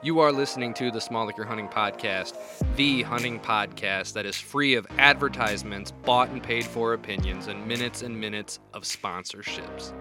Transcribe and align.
You 0.00 0.20
are 0.20 0.30
listening 0.30 0.74
to 0.74 0.92
the 0.92 1.00
Small 1.00 1.28
Acre 1.28 1.42
Hunting 1.42 1.66
Podcast, 1.66 2.36
the 2.76 3.02
hunting 3.02 3.40
podcast 3.40 4.12
that 4.12 4.26
is 4.26 4.36
free 4.36 4.76
of 4.76 4.86
advertisements, 4.96 5.90
bought 5.90 6.28
and 6.28 6.40
paid 6.40 6.64
for 6.64 6.92
opinions, 6.92 7.48
and 7.48 7.66
minutes 7.66 8.02
and 8.02 8.18
minutes 8.18 8.60
of 8.74 8.84
sponsorships. 8.84 9.92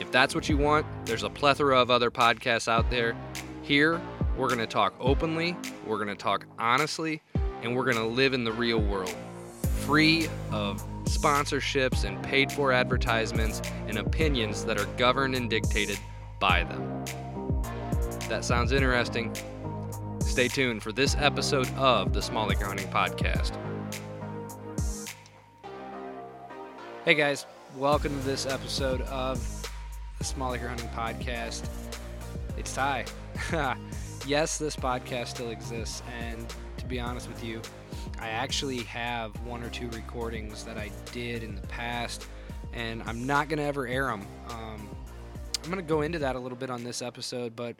If 0.00 0.10
that's 0.10 0.34
what 0.34 0.48
you 0.48 0.56
want, 0.56 0.86
there's 1.04 1.22
a 1.22 1.28
plethora 1.28 1.78
of 1.78 1.90
other 1.90 2.10
podcasts 2.10 2.66
out 2.66 2.88
there. 2.88 3.14
Here, 3.60 4.00
we're 4.38 4.48
going 4.48 4.58
to 4.58 4.66
talk 4.66 4.94
openly, 4.98 5.54
we're 5.86 6.02
going 6.02 6.08
to 6.08 6.14
talk 6.14 6.46
honestly, 6.58 7.20
and 7.62 7.76
we're 7.76 7.84
going 7.84 7.98
to 7.98 8.06
live 8.06 8.32
in 8.32 8.42
the 8.42 8.52
real 8.52 8.78
world, 8.78 9.14
free 9.80 10.28
of 10.50 10.82
sponsorships 11.04 12.04
and 12.04 12.22
paid 12.22 12.50
for 12.50 12.72
advertisements 12.72 13.60
and 13.86 13.98
opinions 13.98 14.64
that 14.64 14.80
are 14.80 14.86
governed 14.96 15.34
and 15.34 15.50
dictated 15.50 15.98
by 16.40 16.64
them. 16.64 16.91
That 18.32 18.46
sounds 18.46 18.72
interesting. 18.72 19.30
Stay 20.20 20.48
tuned 20.48 20.82
for 20.82 20.90
this 20.90 21.14
episode 21.18 21.70
of 21.74 22.14
the 22.14 22.22
Small 22.22 22.50
Acre 22.50 22.64
Hunting 22.64 22.88
Podcast. 22.88 23.54
Hey 27.04 27.12
guys, 27.12 27.44
welcome 27.76 28.18
to 28.18 28.24
this 28.24 28.46
episode 28.46 29.02
of 29.02 29.68
the 30.16 30.24
Small 30.24 30.54
Acre 30.54 30.66
Hunting 30.66 30.88
Podcast. 30.88 31.68
It's 32.56 32.74
Ty. 32.74 33.04
yes, 34.26 34.56
this 34.56 34.76
podcast 34.76 35.26
still 35.26 35.50
exists, 35.50 36.02
and 36.18 36.46
to 36.78 36.86
be 36.86 36.98
honest 36.98 37.28
with 37.28 37.44
you, 37.44 37.60
I 38.18 38.28
actually 38.28 38.78
have 38.84 39.38
one 39.44 39.62
or 39.62 39.68
two 39.68 39.90
recordings 39.90 40.64
that 40.64 40.78
I 40.78 40.90
did 41.12 41.42
in 41.42 41.54
the 41.54 41.66
past, 41.66 42.26
and 42.72 43.02
I'm 43.02 43.26
not 43.26 43.50
going 43.50 43.58
to 43.58 43.64
ever 43.64 43.86
air 43.86 44.06
them. 44.06 44.26
Um, 44.48 44.88
I'm 45.62 45.70
going 45.70 45.84
to 45.84 45.86
go 45.88 46.00
into 46.00 46.18
that 46.20 46.34
a 46.34 46.38
little 46.38 46.56
bit 46.56 46.70
on 46.70 46.82
this 46.82 47.02
episode, 47.02 47.54
but 47.54 47.76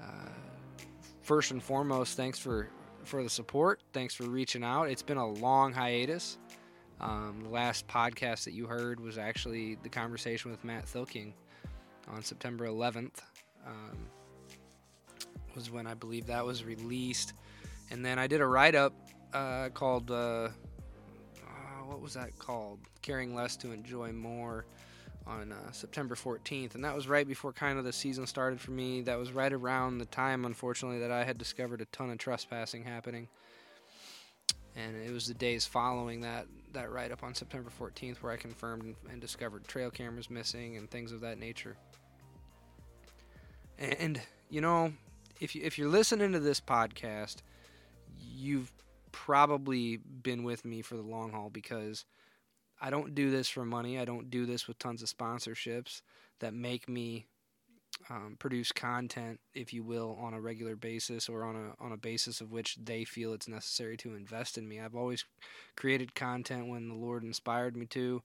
uh, 0.00 0.84
first 1.22 1.50
and 1.50 1.62
foremost, 1.62 2.16
thanks 2.16 2.38
for 2.38 2.68
for 3.04 3.22
the 3.22 3.30
support. 3.30 3.82
Thanks 3.92 4.14
for 4.14 4.24
reaching 4.24 4.64
out. 4.64 4.84
It's 4.84 5.02
been 5.02 5.18
a 5.18 5.26
long 5.26 5.72
hiatus. 5.72 6.38
Um, 7.00 7.40
the 7.42 7.50
last 7.50 7.86
podcast 7.86 8.44
that 8.44 8.54
you 8.54 8.66
heard 8.66 8.98
was 8.98 9.18
actually 9.18 9.76
the 9.82 9.88
conversation 9.88 10.50
with 10.50 10.64
Matt 10.64 10.86
Thilking 10.86 11.32
on 12.08 12.22
September 12.22 12.66
11th. 12.66 13.18
Um, 13.66 14.08
was 15.54 15.70
when 15.70 15.86
I 15.86 15.94
believe 15.94 16.26
that 16.26 16.44
was 16.44 16.64
released, 16.64 17.34
and 17.90 18.04
then 18.04 18.18
I 18.18 18.26
did 18.26 18.40
a 18.40 18.46
write 18.46 18.74
up 18.74 18.94
uh, 19.32 19.68
called 19.70 20.10
uh, 20.10 20.14
uh, 20.14 20.50
what 21.86 22.00
was 22.00 22.14
that 22.14 22.38
called? 22.38 22.80
Caring 23.02 23.34
less 23.34 23.56
to 23.58 23.72
enjoy 23.72 24.12
more 24.12 24.66
on 25.26 25.52
uh, 25.52 25.72
September 25.72 26.14
14th, 26.14 26.74
and 26.74 26.84
that 26.84 26.94
was 26.94 27.08
right 27.08 27.26
before 27.26 27.52
kind 27.52 27.78
of 27.78 27.84
the 27.84 27.92
season 27.92 28.26
started 28.26 28.60
for 28.60 28.72
me. 28.72 29.00
That 29.02 29.18
was 29.18 29.32
right 29.32 29.52
around 29.52 29.98
the 29.98 30.06
time, 30.06 30.44
unfortunately, 30.44 30.98
that 31.00 31.10
I 31.10 31.24
had 31.24 31.38
discovered 31.38 31.80
a 31.80 31.86
ton 31.86 32.10
of 32.10 32.18
trespassing 32.18 32.84
happening. 32.84 33.28
And 34.76 34.96
it 34.96 35.12
was 35.12 35.26
the 35.26 35.34
days 35.34 35.64
following 35.64 36.22
that 36.22 36.46
that 36.72 36.90
write 36.90 37.12
up 37.12 37.22
on 37.22 37.34
September 37.34 37.70
14th 37.80 38.16
where 38.16 38.32
I 38.32 38.36
confirmed 38.36 38.82
and, 38.82 38.96
and 39.08 39.20
discovered 39.20 39.66
trail 39.68 39.90
cameras 39.90 40.28
missing 40.28 40.76
and 40.76 40.90
things 40.90 41.12
of 41.12 41.20
that 41.20 41.38
nature. 41.38 41.76
And, 43.78 43.94
and 44.00 44.20
you 44.50 44.60
know, 44.60 44.92
if 45.40 45.54
you 45.54 45.62
if 45.64 45.78
you're 45.78 45.88
listening 45.88 46.32
to 46.32 46.40
this 46.40 46.60
podcast, 46.60 47.36
you've 48.18 48.72
probably 49.12 49.96
been 49.96 50.42
with 50.42 50.64
me 50.64 50.82
for 50.82 50.96
the 50.96 51.02
long 51.02 51.30
haul 51.30 51.50
because 51.50 52.04
I 52.80 52.90
don't 52.90 53.14
do 53.14 53.30
this 53.30 53.48
for 53.48 53.64
money. 53.64 53.98
I 53.98 54.04
don't 54.04 54.30
do 54.30 54.46
this 54.46 54.68
with 54.68 54.78
tons 54.78 55.02
of 55.02 55.08
sponsorships 55.08 56.02
that 56.40 56.54
make 56.54 56.88
me 56.88 57.26
um, 58.10 58.36
produce 58.38 58.72
content, 58.72 59.40
if 59.54 59.72
you 59.72 59.82
will, 59.82 60.18
on 60.20 60.34
a 60.34 60.40
regular 60.40 60.76
basis 60.76 61.28
or 61.28 61.44
on 61.44 61.56
a 61.56 61.84
on 61.84 61.92
a 61.92 61.96
basis 61.96 62.40
of 62.40 62.50
which 62.50 62.76
they 62.76 63.04
feel 63.04 63.32
it's 63.32 63.48
necessary 63.48 63.96
to 63.98 64.14
invest 64.14 64.58
in 64.58 64.68
me. 64.68 64.80
I've 64.80 64.96
always 64.96 65.24
created 65.76 66.14
content 66.14 66.68
when 66.68 66.88
the 66.88 66.94
Lord 66.94 67.24
inspired 67.24 67.76
me 67.76 67.86
to, 67.86 68.22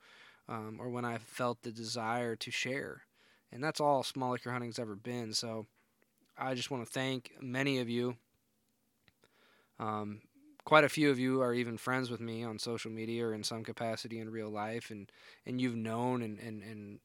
um, 0.48 0.78
or 0.80 0.90
when 0.90 1.06
I 1.06 1.18
felt 1.20 1.62
the 1.62 1.72
desire 1.72 2.36
to 2.36 2.52
share, 2.52 3.04
and 3.52 3.64
that's 3.64 3.80
all 3.80 4.04
Small 4.04 4.36
Acre 4.36 4.52
Hunting's 4.52 4.80
ever 4.80 4.96
been. 4.96 5.34
So, 5.34 5.68
I 6.38 6.56
just 6.56 6.72
want 6.72 6.86
to 6.86 6.92
thank 6.92 7.32
many 7.42 7.80
of 7.80 7.90
you. 7.90 8.16
Um, 9.80 10.22
quite 10.66 10.84
a 10.84 10.90
few 10.90 11.10
of 11.10 11.20
you 11.20 11.42
are 11.42 11.54
even 11.54 11.78
friends 11.78 12.10
with 12.10 12.20
me 12.20 12.44
on 12.44 12.60
social 12.60 12.92
media 12.92 13.26
or 13.26 13.34
in 13.34 13.44
some 13.44 13.64
capacity 13.64 14.20
in 14.20 14.30
real 14.30 14.50
life 14.50 14.92
and 14.92 15.12
and 15.46 15.60
you've 15.60 15.76
known 15.76 16.22
and 16.22 16.40
and, 16.40 16.64
and 16.64 17.00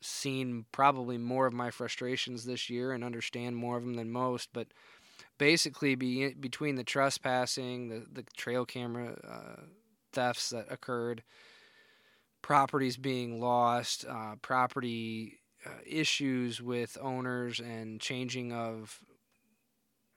seen 0.00 0.64
probably 0.70 1.18
more 1.18 1.46
of 1.46 1.52
my 1.52 1.70
frustrations 1.70 2.44
this 2.44 2.70
year 2.70 2.92
and 2.92 3.02
understand 3.02 3.56
more 3.56 3.76
of 3.76 3.82
them 3.82 3.94
than 3.94 4.10
most 4.10 4.48
but 4.52 4.68
basically 5.38 5.96
be, 5.96 6.32
between 6.34 6.76
the 6.76 6.84
trespassing 6.84 7.88
the 7.88 8.06
the 8.12 8.24
trail 8.36 8.64
camera 8.64 9.16
uh, 9.28 9.62
thefts 10.12 10.50
that 10.50 10.70
occurred 10.70 11.22
properties 12.42 12.96
being 12.96 13.40
lost 13.40 14.04
uh, 14.08 14.36
property 14.42 15.40
uh, 15.66 15.70
issues 15.84 16.62
with 16.62 16.96
owners 17.00 17.58
and 17.60 18.00
changing 18.00 18.52
of 18.52 19.00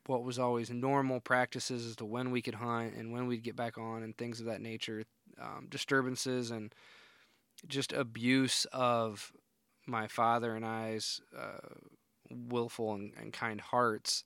what 0.08 0.24
was 0.24 0.40
always 0.40 0.70
normal 0.70 1.20
practices 1.20 1.86
as 1.86 1.96
to 1.98 2.06
when 2.06 2.32
we 2.32 2.42
could 2.42 2.56
hunt 2.56 2.96
and 2.96 3.12
when 3.12 3.28
we'd 3.28 3.44
get 3.44 3.56
back 3.56 3.78
on 3.78 4.04
and 4.04 4.18
things 4.18 4.40
of 4.40 4.48
that 4.48 4.62
nature. 4.62 5.04
Um, 5.40 5.68
disturbances 5.70 6.52
and 6.52 6.74
just 7.68 7.94
abuse 7.94 8.66
of 8.72 9.32
my 9.88 10.08
father 10.08 10.56
and 10.56 10.66
I's 10.66 11.22
uh, 11.38 11.76
willful 12.30 12.94
and, 12.94 13.14
and 13.20 13.34
kind 13.34 13.62
hearts. 13.62 14.24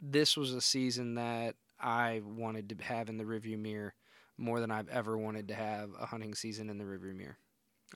This 0.00 0.36
was 0.36 0.54
a 0.54 0.60
season 0.60 1.14
that 1.14 1.56
I 1.80 2.22
wanted 2.24 2.68
to 2.68 2.84
have 2.84 3.08
in 3.08 3.16
the 3.16 3.24
rearview 3.24 3.58
mirror 3.58 3.94
more 4.36 4.60
than 4.60 4.70
I've 4.70 4.88
ever 4.88 5.18
wanted 5.18 5.48
to 5.48 5.54
have 5.54 5.90
a 5.98 6.06
hunting 6.06 6.34
season 6.34 6.70
in 6.70 6.78
the 6.78 6.84
rearview 6.84 7.16
mirror. 7.16 7.38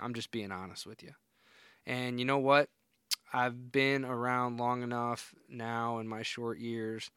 I'm 0.00 0.14
just 0.14 0.30
being 0.30 0.50
honest 0.50 0.86
with 0.86 1.02
you. 1.02 1.12
And 1.86 2.18
you 2.18 2.24
know 2.24 2.38
what? 2.38 2.68
I've 3.32 3.72
been 3.72 4.04
around 4.04 4.58
long 4.58 4.82
enough 4.82 5.34
now 5.48 5.98
in 5.98 6.08
my 6.08 6.22
short 6.22 6.58
years 6.58 7.10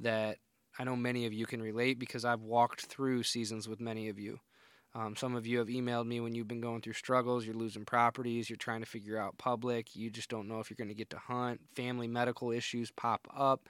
that 0.00 0.38
I 0.78 0.84
know 0.84 0.96
many 0.96 1.26
of 1.26 1.32
you 1.32 1.46
can 1.46 1.62
relate 1.62 1.98
because 1.98 2.24
I've 2.24 2.42
walked 2.42 2.86
through 2.86 3.22
seasons 3.22 3.68
with 3.68 3.80
many 3.80 4.08
of 4.08 4.18
you. 4.18 4.40
Um, 4.94 5.14
some 5.14 5.36
of 5.36 5.46
you 5.46 5.58
have 5.58 5.68
emailed 5.68 6.06
me 6.06 6.18
when 6.18 6.34
you've 6.34 6.48
been 6.48 6.60
going 6.60 6.80
through 6.80 6.94
struggles, 6.94 7.46
you're 7.46 7.54
losing 7.54 7.84
properties, 7.84 8.50
you're 8.50 8.56
trying 8.56 8.80
to 8.80 8.86
figure 8.86 9.16
out 9.16 9.38
public, 9.38 9.94
you 9.94 10.10
just 10.10 10.28
don't 10.28 10.48
know 10.48 10.58
if 10.58 10.68
you're 10.68 10.76
going 10.76 10.88
to 10.88 10.94
get 10.94 11.10
to 11.10 11.18
hunt, 11.18 11.60
family 11.76 12.08
medical 12.08 12.50
issues 12.50 12.90
pop 12.90 13.28
up. 13.36 13.68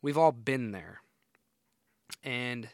We've 0.00 0.16
all 0.16 0.32
been 0.32 0.72
there. 0.72 1.00
And 2.24 2.66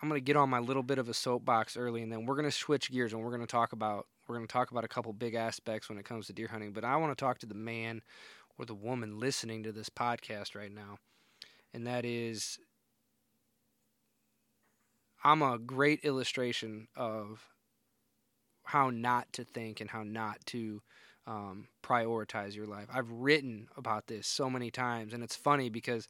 I'm 0.00 0.08
going 0.08 0.18
to 0.18 0.24
get 0.24 0.36
on 0.36 0.48
my 0.48 0.58
little 0.58 0.82
bit 0.82 0.98
of 0.98 1.10
a 1.10 1.14
soapbox 1.14 1.76
early, 1.76 2.02
and 2.02 2.10
then 2.10 2.24
we're 2.24 2.36
going 2.36 2.46
to 2.46 2.50
switch 2.50 2.90
gears 2.90 3.12
and 3.12 3.22
we're 3.22 3.30
going 3.30 3.42
to 3.42 3.46
talk 3.46 3.72
about 3.72 4.06
we're 4.30 4.36
going 4.36 4.46
to 4.46 4.52
talk 4.52 4.70
about 4.70 4.84
a 4.84 4.88
couple 4.88 5.12
big 5.12 5.34
aspects 5.34 5.88
when 5.88 5.98
it 5.98 6.04
comes 6.04 6.28
to 6.28 6.32
deer 6.32 6.46
hunting, 6.46 6.72
but 6.72 6.84
I 6.84 6.96
want 6.96 7.10
to 7.10 7.20
talk 7.20 7.40
to 7.40 7.46
the 7.46 7.54
man 7.54 8.00
or 8.56 8.64
the 8.64 8.76
woman 8.76 9.18
listening 9.18 9.64
to 9.64 9.72
this 9.72 9.88
podcast 9.88 10.54
right 10.54 10.72
now. 10.72 10.98
And 11.74 11.84
that 11.88 12.04
is, 12.04 12.56
I'm 15.24 15.42
a 15.42 15.58
great 15.58 16.04
illustration 16.04 16.86
of 16.96 17.44
how 18.62 18.90
not 18.90 19.32
to 19.32 19.42
think 19.42 19.80
and 19.80 19.90
how 19.90 20.04
not 20.04 20.38
to 20.46 20.80
um, 21.26 21.66
prioritize 21.82 22.54
your 22.54 22.66
life. 22.66 22.86
I've 22.92 23.10
written 23.10 23.66
about 23.76 24.06
this 24.06 24.28
so 24.28 24.48
many 24.48 24.70
times, 24.70 25.12
and 25.12 25.24
it's 25.24 25.34
funny 25.34 25.70
because 25.70 26.06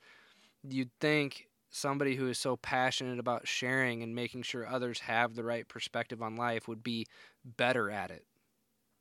you'd 0.62 0.91
think 1.00 1.47
somebody 1.70 2.16
who 2.16 2.28
is 2.28 2.38
so 2.38 2.56
passionate 2.56 3.19
about 3.19 3.47
sharing 3.47 4.03
and 4.03 4.14
making 4.14 4.42
sure 4.42 4.66
others 4.66 5.00
have 5.00 5.34
the 5.34 5.44
right 5.44 5.66
perspective 5.68 6.21
on 6.21 6.36
life 6.36 6.66
would 6.68 6.83
be 6.83 7.06
better 7.45 7.91
at 7.91 8.10
it. 8.10 8.24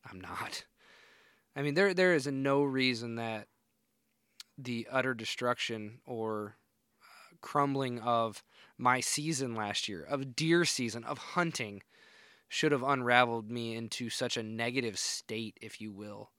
I'm 0.09 0.21
not. 0.21 0.65
I 1.55 1.61
mean, 1.61 1.73
there 1.73 1.93
there 1.93 2.13
is 2.13 2.27
no 2.27 2.63
reason 2.63 3.15
that 3.15 3.47
the 4.57 4.87
utter 4.91 5.13
destruction 5.13 5.99
or 6.05 6.55
uh, 7.01 7.35
crumbling 7.41 7.99
of 7.99 8.43
my 8.77 8.99
season 8.99 9.55
last 9.55 9.89
year, 9.89 10.03
of 10.03 10.35
deer 10.35 10.63
season, 10.63 11.03
of 11.03 11.17
hunting, 11.17 11.81
should 12.47 12.71
have 12.71 12.83
unraveled 12.83 13.49
me 13.49 13.75
into 13.75 14.09
such 14.09 14.37
a 14.37 14.43
negative 14.43 14.97
state, 14.97 15.57
if 15.61 15.81
you 15.81 15.91
will. 15.91 16.31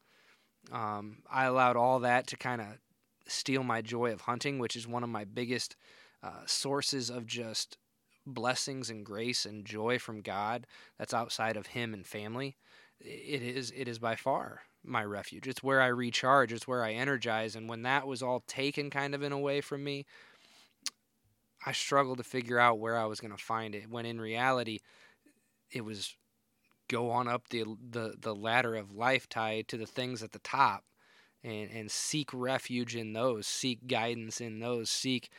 Um, 0.71 1.19
I 1.31 1.45
allowed 1.45 1.77
all 1.77 2.01
that 2.01 2.27
to 2.29 2.37
kind 2.37 2.61
of 2.61 2.67
steal 3.27 3.63
my 3.63 3.83
joy 3.83 4.13
of 4.13 4.23
hunting, 4.23 4.59
which 4.59 4.77
is 4.77 4.87
one 4.87 5.03
of 5.03 5.11
my 5.11 5.25
biggest 5.25 5.77
uh, 6.23 6.45
sources 6.47 7.11
of 7.11 7.27
just 7.27 7.79
blessings 8.27 8.91
and 8.91 9.05
grace 9.05 9.45
and 9.47 9.65
joy 9.65 9.99
from 9.99 10.21
God 10.21 10.67
that's 10.99 11.15
outside 11.15 11.57
of 11.57 11.69
Him 11.69 11.95
and 11.95 12.07
family. 12.07 12.57
It 13.01 13.43
is 13.43 13.73
it 13.75 13.89
is 13.89 13.99
by 13.99 14.17
far 14.17 14.63
my 14.85 15.05
refuge. 15.05 15.47
It's 15.47 15.63
where 15.63 15.81
I 15.81 15.89
recharge. 15.89 16.53
It's 16.53 16.69
where 16.69 16.83
I 16.83 16.93
energize. 16.93 17.55
And 17.55 17.69
when 17.69 17.83
that 17.83 18.07
was 18.07 18.23
all 18.23 18.43
taken 18.47 18.91
kind 18.91 19.15
of 19.15 19.23
in 19.23 19.33
a 19.33 19.39
way 19.39 19.61
from 19.61 19.85
me, 19.85 20.07
I 21.65 21.73
struggled 21.73 22.19
to 22.19 22.25
figure 22.25 22.59
out 22.59 22.79
where 22.79 22.97
I 22.97 23.05
was 23.05 23.21
going 23.21 23.37
to 23.37 23.43
find 23.43 23.75
it. 23.75 23.91
When 23.91 24.07
in 24.07 24.21
reality, 24.21 24.79
it 25.71 25.85
was 25.85 26.17
go 26.89 27.11
on 27.11 27.29
up 27.29 27.49
the 27.51 27.65
the, 27.91 28.15
the 28.19 28.35
ladder 28.35 28.75
of 28.75 28.93
life 28.93 29.29
tied 29.29 29.69
to 29.69 29.77
the 29.77 29.87
things 29.87 30.23
at 30.23 30.33
the 30.33 30.39
top 30.41 30.85
and, 31.45 31.71
and 31.71 31.91
seek 31.91 32.31
refuge 32.33 32.97
in 32.97 33.13
those, 33.13 33.47
seek 33.47 33.87
guidance 33.87 34.41
in 34.41 34.61
those, 34.61 34.91
seek 34.91 35.31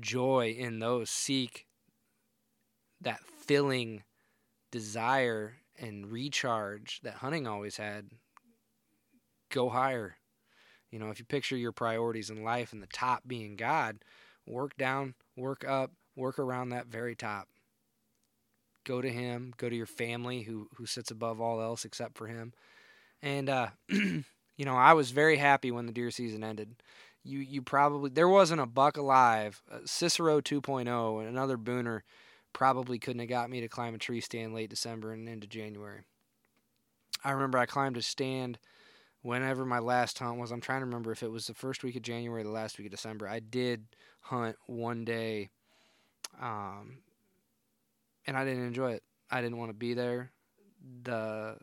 joy 0.00 0.54
in 0.58 0.78
those, 0.78 1.10
seek 1.10 1.66
that 3.00 3.20
filling 3.24 4.02
desire 4.70 5.56
and 5.78 6.10
recharge 6.10 7.00
that 7.02 7.14
hunting 7.14 7.46
always 7.46 7.76
had. 7.76 8.10
Go 9.50 9.68
higher. 9.68 10.16
You 10.90 10.98
know, 10.98 11.10
if 11.10 11.18
you 11.18 11.24
picture 11.24 11.56
your 11.56 11.72
priorities 11.72 12.30
in 12.30 12.42
life 12.42 12.72
and 12.72 12.82
the 12.82 12.88
top 12.88 13.22
being 13.26 13.56
God, 13.56 13.98
work 14.46 14.76
down, 14.76 15.14
work 15.36 15.66
up, 15.66 15.92
work 16.16 16.38
around 16.38 16.70
that 16.70 16.86
very 16.86 17.14
top. 17.14 17.48
Go 18.84 19.02
to 19.02 19.10
Him, 19.10 19.52
go 19.56 19.68
to 19.68 19.76
your 19.76 19.86
family 19.86 20.42
who, 20.42 20.68
who 20.76 20.86
sits 20.86 21.10
above 21.10 21.40
all 21.40 21.60
else 21.60 21.84
except 21.84 22.16
for 22.16 22.26
Him. 22.26 22.52
And, 23.22 23.48
uh, 23.48 23.68
you 23.88 24.24
know, 24.58 24.74
I 24.74 24.94
was 24.94 25.10
very 25.10 25.36
happy 25.36 25.70
when 25.70 25.86
the 25.86 25.92
deer 25.92 26.10
season 26.10 26.42
ended. 26.42 26.74
You, 27.28 27.40
you 27.40 27.60
probably, 27.60 28.10
there 28.10 28.28
wasn't 28.28 28.62
a 28.62 28.66
buck 28.66 28.96
alive. 28.96 29.60
Uh, 29.70 29.80
Cicero 29.84 30.40
2.0 30.40 31.20
and 31.20 31.28
another 31.28 31.58
booner 31.58 32.00
probably 32.54 32.98
couldn't 32.98 33.20
have 33.20 33.28
got 33.28 33.50
me 33.50 33.60
to 33.60 33.68
climb 33.68 33.94
a 33.94 33.98
tree 33.98 34.22
stand 34.22 34.54
late 34.54 34.70
December 34.70 35.12
and 35.12 35.28
into 35.28 35.46
January. 35.46 36.00
I 37.22 37.32
remember 37.32 37.58
I 37.58 37.66
climbed 37.66 37.98
a 37.98 38.02
stand 38.02 38.58
whenever 39.22 39.66
my 39.66 39.78
last 39.78 40.18
hunt 40.18 40.38
was. 40.38 40.50
I'm 40.50 40.62
trying 40.62 40.80
to 40.80 40.86
remember 40.86 41.12
if 41.12 41.22
it 41.22 41.30
was 41.30 41.46
the 41.46 41.54
first 41.54 41.84
week 41.84 41.96
of 41.96 42.02
January 42.02 42.40
or 42.40 42.44
the 42.44 42.50
last 42.50 42.78
week 42.78 42.86
of 42.86 42.92
December. 42.92 43.28
I 43.28 43.40
did 43.40 43.84
hunt 44.20 44.56
one 44.66 45.04
day, 45.04 45.50
um, 46.40 46.98
and 48.26 48.36
I 48.36 48.44
didn't 48.44 48.66
enjoy 48.66 48.92
it. 48.92 49.02
I 49.30 49.42
didn't 49.42 49.58
want 49.58 49.70
to 49.70 49.74
be 49.74 49.92
there. 49.92 50.30
The 51.02 51.58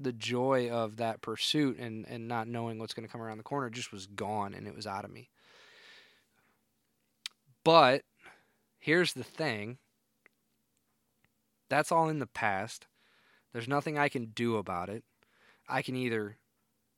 the 0.00 0.12
joy 0.12 0.70
of 0.70 0.96
that 0.96 1.20
pursuit 1.20 1.78
and, 1.78 2.06
and 2.08 2.28
not 2.28 2.48
knowing 2.48 2.78
what's 2.78 2.94
going 2.94 3.06
to 3.06 3.10
come 3.10 3.22
around 3.22 3.38
the 3.38 3.42
corner 3.44 3.70
just 3.70 3.92
was 3.92 4.06
gone 4.06 4.54
and 4.54 4.66
it 4.66 4.74
was 4.74 4.86
out 4.86 5.04
of 5.04 5.10
me. 5.10 5.28
But 7.64 8.02
here's 8.78 9.12
the 9.12 9.24
thing 9.24 9.78
that's 11.68 11.92
all 11.92 12.08
in 12.08 12.18
the 12.18 12.26
past. 12.26 12.86
There's 13.52 13.68
nothing 13.68 13.98
I 13.98 14.08
can 14.08 14.26
do 14.26 14.56
about 14.56 14.88
it. 14.88 15.04
I 15.68 15.82
can 15.82 15.96
either 15.96 16.38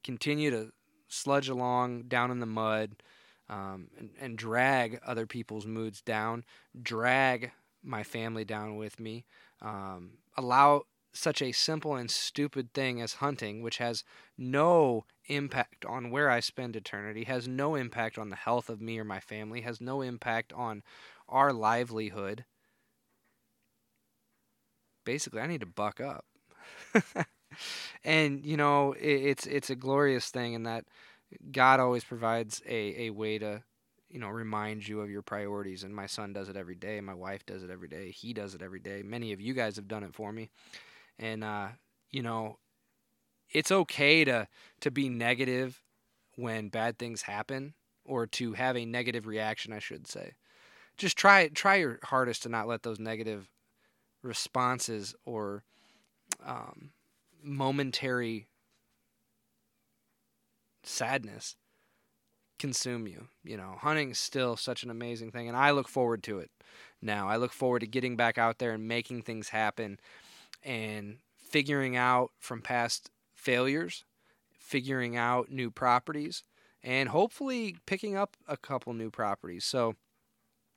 continue 0.05 0.51
to 0.51 0.73
sludge 1.09 1.49
along 1.49 2.05
down 2.05 2.31
in 2.31 2.41
the 2.41 2.47
mud 2.47 3.03
um, 3.49 3.89
and, 3.99 4.11
and 4.21 4.39
drag 4.39 5.01
other 5.05 5.27
people's 5.27 5.67
moods 5.67 6.01
down, 6.01 6.45
drag 6.81 7.51
my 7.83 8.03
family 8.05 8.45
down 8.45 8.77
with 8.77 9.01
me, 9.01 9.25
um, 9.61 10.13
allow 10.37 10.85
such 11.13 11.43
a 11.43 11.53
simple 11.53 11.95
and 11.95 12.11
stupid 12.11 12.73
thing 12.73 13.01
as 13.01 13.15
hunting, 13.15 13.63
which 13.63 13.79
has 13.79 14.05
no 14.39 15.05
impact 15.27 15.85
on 15.85 16.11
where 16.11 16.31
I 16.31 16.41
spend 16.41 16.77
eternity, 16.77 17.25
has 17.25 17.49
no 17.49 17.75
impact 17.75 18.19
on 18.19 18.31
the 18.31 18.37
health 18.37 18.69
of 18.69 18.81
me 18.81 18.99
or 18.99 19.05
my 19.05 19.21
family, 19.21 19.63
has 19.63 19.81
no 19.81 20.03
impact 20.03 20.53
on 20.53 20.83
our 21.29 21.53
livelihood. 21.53 22.45
Basically, 25.05 25.41
I 25.41 25.47
need 25.47 25.61
to 25.61 25.67
buck 25.67 26.01
up. 26.01 26.25
and 28.05 28.45
you 28.45 28.57
know, 28.57 28.93
it, 28.93 29.07
it's 29.07 29.47
it's 29.47 29.71
a 29.71 29.77
glorious 29.77 30.31
thing 30.31 30.53
in 30.53 30.65
that 30.65 30.85
God 31.51 31.81
always 31.81 32.05
provides 32.05 32.63
a, 32.67 33.07
a 33.07 33.11
way 33.11 33.39
to 33.39 33.63
you 34.11 34.19
know 34.19 34.29
remind 34.29 34.87
you 34.87 35.01
of 35.01 35.11
your 35.11 35.23
priorities 35.23 35.85
and 35.85 35.95
my 35.95 36.07
son 36.07 36.33
does 36.33 36.49
it 36.49 36.57
every 36.57 36.75
day 36.75 37.01
my 37.01 37.15
wife 37.15 37.47
does 37.47 37.63
it 37.63 37.71
every 37.71 37.89
day 37.89 38.11
he 38.11 38.33
does 38.33 38.55
it 38.55 38.63
every 38.63 38.81
day 38.81 39.03
many 39.05 39.33
of 39.33 39.41
you 39.41 39.55
guys 39.55 39.77
have 39.77 39.87
done 39.87 40.03
it 40.03 40.13
for 40.13 40.33
me 40.33 40.51
and 41.19 41.45
uh, 41.45 41.69
you 42.11 42.23
know 42.23 42.59
it's 43.51 43.73
okay 43.73 44.25
to 44.25 44.47
to 44.81 44.91
be 44.91 45.09
negative 45.09 45.83
when 46.37 46.69
bad 46.69 46.99
things 46.99 47.23
happen 47.23 47.75
or 48.05 48.27
to 48.27 48.53
have 48.55 48.77
a 48.77 48.85
negative 48.85 49.27
reaction 49.27 49.73
i 49.73 49.79
should 49.79 50.07
say 50.07 50.33
just 50.97 51.17
try 51.17 51.49
try 51.49 51.77
your 51.77 51.99
hardest 52.05 52.43
to 52.43 52.49
not 52.49 52.69
let 52.69 52.83
those 52.83 52.99
negative 52.99 53.49
responses 54.23 55.15
or 55.25 55.65
um, 56.45 56.91
momentary 57.43 58.47
sadness 60.83 61.57
consume 62.59 63.07
you. 63.07 63.29
You 63.43 63.57
know, 63.57 63.77
hunting's 63.81 64.19
still 64.19 64.57
such 64.57 64.83
an 64.83 64.91
amazing 64.91 65.33
thing, 65.33 65.49
and 65.49 65.57
I 65.57 65.71
look 65.71 65.89
forward 65.89 66.23
to 66.25 66.39
it 66.39 66.51
now. 67.03 67.29
I 67.29 67.37
look 67.37 67.53
forward 67.53 67.81
to 67.81 67.87
getting 67.87 68.17
back 68.17 68.39
out 68.39 68.59
there 68.59 68.73
and 68.73 68.87
making 68.87 69.23
things 69.23 69.49
happen 69.49 69.99
and 70.63 71.19
figuring 71.37 71.97
out 71.97 72.31
from 72.39 72.63
past 72.63 73.11
failures, 73.35 74.05
figuring 74.59 75.17
out 75.17 75.51
new 75.51 75.71
properties, 75.71 76.45
and 76.83 77.09
hopefully 77.09 77.77
picking 77.87 78.17
up 78.17 78.37
a 78.49 78.57
couple 78.57 78.93
new 78.93 79.11
properties. 79.11 79.65
So, 79.65 79.97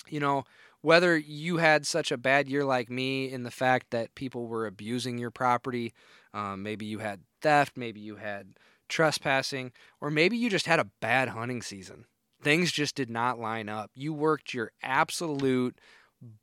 you 0.09 0.19
know, 0.19 0.44
whether 0.81 1.18
you 1.18 1.57
had 1.57 1.85
such 1.85 2.12
a 2.12 2.18
bad 2.18 2.50
year 2.50 2.65
like 2.65 2.89
me 2.89 3.31
in 3.31 3.44
the 3.44 3.51
fact 3.51 3.91
that 3.91 4.15
people 4.15 4.47
were 4.47 4.65
abusing 4.65 5.18
your 5.18 5.31
property, 5.31 5.94
um, 6.33 6.63
maybe 6.63 6.85
you 6.85 7.00
had 7.00 7.21
theft, 7.41 7.77
maybe 7.77 8.01
you 8.01 8.18
had 8.18 8.56
trespassing, 8.89 9.71
or 10.01 10.09
maybe 10.09 10.35
you 10.35 10.50
just 10.50 10.65
had 10.65 10.80
a 10.80 10.89
bad 11.00 11.30
hunting 11.30 11.62
season. 11.62 12.06
Things 12.41 12.71
just 12.71 12.95
did 12.95 13.09
not 13.09 13.39
line 13.39 13.69
up. 13.69 13.91
You 13.95 14.13
worked 14.13 14.53
your 14.53 14.71
absolute 14.81 15.80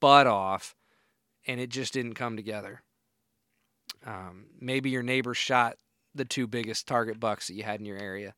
butt 0.00 0.26
off 0.26 0.74
and 1.46 1.60
it 1.60 1.68
just 1.68 1.92
didn't 1.92 2.14
come 2.14 2.36
together. 2.36 2.82
Um, 4.04 4.46
maybe 4.60 4.90
your 4.90 5.02
neighbor 5.02 5.34
shot 5.34 5.76
the 6.14 6.24
two 6.24 6.46
biggest 6.46 6.86
target 6.86 7.20
bucks 7.20 7.46
that 7.46 7.54
you 7.54 7.62
had 7.62 7.80
in 7.80 7.86
your 7.86 7.98
area. 7.98 8.34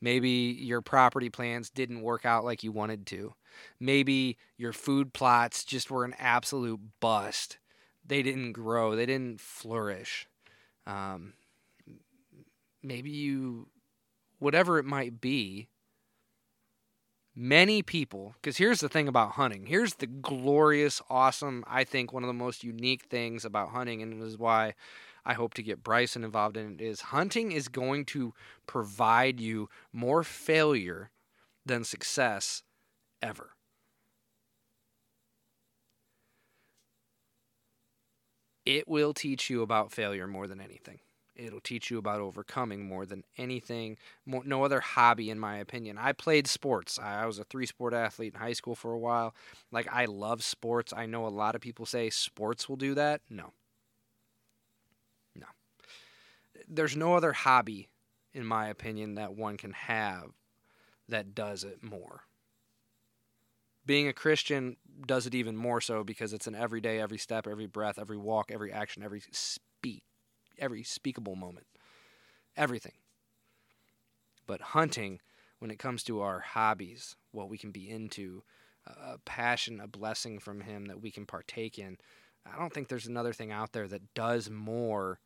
Maybe 0.00 0.30
your 0.30 0.80
property 0.80 1.28
plans 1.28 1.68
didn't 1.68 2.00
work 2.00 2.24
out 2.24 2.44
like 2.44 2.62
you 2.62 2.72
wanted 2.72 3.06
to. 3.08 3.34
Maybe 3.78 4.38
your 4.56 4.72
food 4.72 5.12
plots 5.12 5.64
just 5.64 5.90
were 5.90 6.04
an 6.04 6.14
absolute 6.18 6.80
bust. 7.00 7.58
They 8.06 8.22
didn't 8.22 8.52
grow, 8.52 8.96
they 8.96 9.06
didn't 9.06 9.40
flourish. 9.40 10.26
Um, 10.86 11.34
maybe 12.82 13.10
you, 13.10 13.68
whatever 14.38 14.78
it 14.78 14.86
might 14.86 15.20
be, 15.20 15.68
many 17.40 17.82
people, 17.82 18.34
because 18.34 18.58
here's 18.58 18.80
the 18.80 18.88
thing 18.88 19.08
about 19.08 19.32
hunting. 19.32 19.64
Here's 19.64 19.94
the 19.94 20.06
glorious, 20.06 21.00
awesome, 21.08 21.64
I 21.66 21.84
think 21.84 22.12
one 22.12 22.22
of 22.22 22.26
the 22.26 22.34
most 22.34 22.62
unique 22.62 23.04
things 23.04 23.46
about 23.46 23.70
hunting, 23.70 24.02
and 24.02 24.12
it 24.12 24.24
is 24.24 24.36
why 24.36 24.74
I 25.24 25.32
hope 25.32 25.54
to 25.54 25.62
get 25.62 25.82
Bryson 25.82 26.22
involved 26.22 26.58
in 26.58 26.74
it 26.74 26.80
is 26.82 27.00
hunting 27.00 27.52
is 27.52 27.68
going 27.68 28.04
to 28.06 28.34
provide 28.66 29.40
you 29.40 29.70
more 29.92 30.22
failure 30.22 31.10
than 31.64 31.82
success 31.82 32.62
ever. 33.22 33.50
It 38.66 38.86
will 38.86 39.14
teach 39.14 39.48
you 39.48 39.62
about 39.62 39.92
failure 39.92 40.26
more 40.26 40.46
than 40.46 40.60
anything. 40.60 41.00
It'll 41.40 41.60
teach 41.60 41.90
you 41.90 41.98
about 41.98 42.20
overcoming 42.20 42.86
more 42.86 43.06
than 43.06 43.24
anything, 43.38 43.96
more, 44.26 44.44
no 44.44 44.64
other 44.64 44.80
hobby, 44.80 45.30
in 45.30 45.38
my 45.38 45.56
opinion. 45.56 45.98
I 45.98 46.12
played 46.12 46.46
sports. 46.46 46.98
I, 46.98 47.22
I 47.22 47.26
was 47.26 47.38
a 47.38 47.44
three 47.44 47.66
sport 47.66 47.94
athlete 47.94 48.34
in 48.34 48.40
high 48.40 48.52
school 48.52 48.74
for 48.74 48.92
a 48.92 48.98
while. 48.98 49.34
Like, 49.72 49.88
I 49.90 50.04
love 50.04 50.42
sports. 50.42 50.92
I 50.94 51.06
know 51.06 51.26
a 51.26 51.28
lot 51.28 51.54
of 51.54 51.60
people 51.60 51.86
say 51.86 52.10
sports 52.10 52.68
will 52.68 52.76
do 52.76 52.94
that. 52.94 53.22
No, 53.30 53.52
no 55.34 55.46
there's 56.68 56.96
no 56.96 57.14
other 57.14 57.32
hobby, 57.32 57.88
in 58.32 58.44
my 58.44 58.68
opinion, 58.68 59.14
that 59.14 59.34
one 59.34 59.56
can 59.56 59.72
have 59.72 60.30
that 61.08 61.34
does 61.34 61.64
it 61.64 61.82
more. 61.82 62.22
Being 63.84 64.06
a 64.06 64.12
Christian 64.12 64.76
does 65.06 65.26
it 65.26 65.34
even 65.34 65.56
more 65.56 65.80
so 65.80 66.04
because 66.04 66.32
it's 66.32 66.46
an 66.46 66.54
everyday, 66.54 67.00
every 67.00 67.18
step, 67.18 67.46
every 67.46 67.66
breath, 67.66 67.98
every 67.98 68.16
walk, 68.16 68.50
every 68.52 68.72
action, 68.72 69.02
every 69.02 69.22
speak, 69.32 70.04
every 70.60 70.82
speakable 70.82 71.34
moment. 71.34 71.66
Everything. 72.56 72.92
But 74.46 74.60
hunting, 74.60 75.20
when 75.58 75.70
it 75.70 75.78
comes 75.78 76.02
to 76.04 76.20
our 76.20 76.40
hobbies, 76.40 77.16
what 77.32 77.48
we 77.48 77.58
can 77.58 77.70
be 77.70 77.88
into, 77.88 78.42
a 78.86 79.18
passion, 79.18 79.80
a 79.80 79.86
blessing 79.86 80.38
from 80.38 80.60
Him 80.60 80.86
that 80.86 81.00
we 81.00 81.10
can 81.10 81.26
partake 81.26 81.78
in, 81.78 81.96
I 82.46 82.58
don't 82.58 82.72
think 82.72 82.88
there's 82.88 83.06
another 83.06 83.32
thing 83.32 83.52
out 83.52 83.72
there 83.72 83.88
that 83.88 84.14
does 84.14 84.50
more 84.50 85.20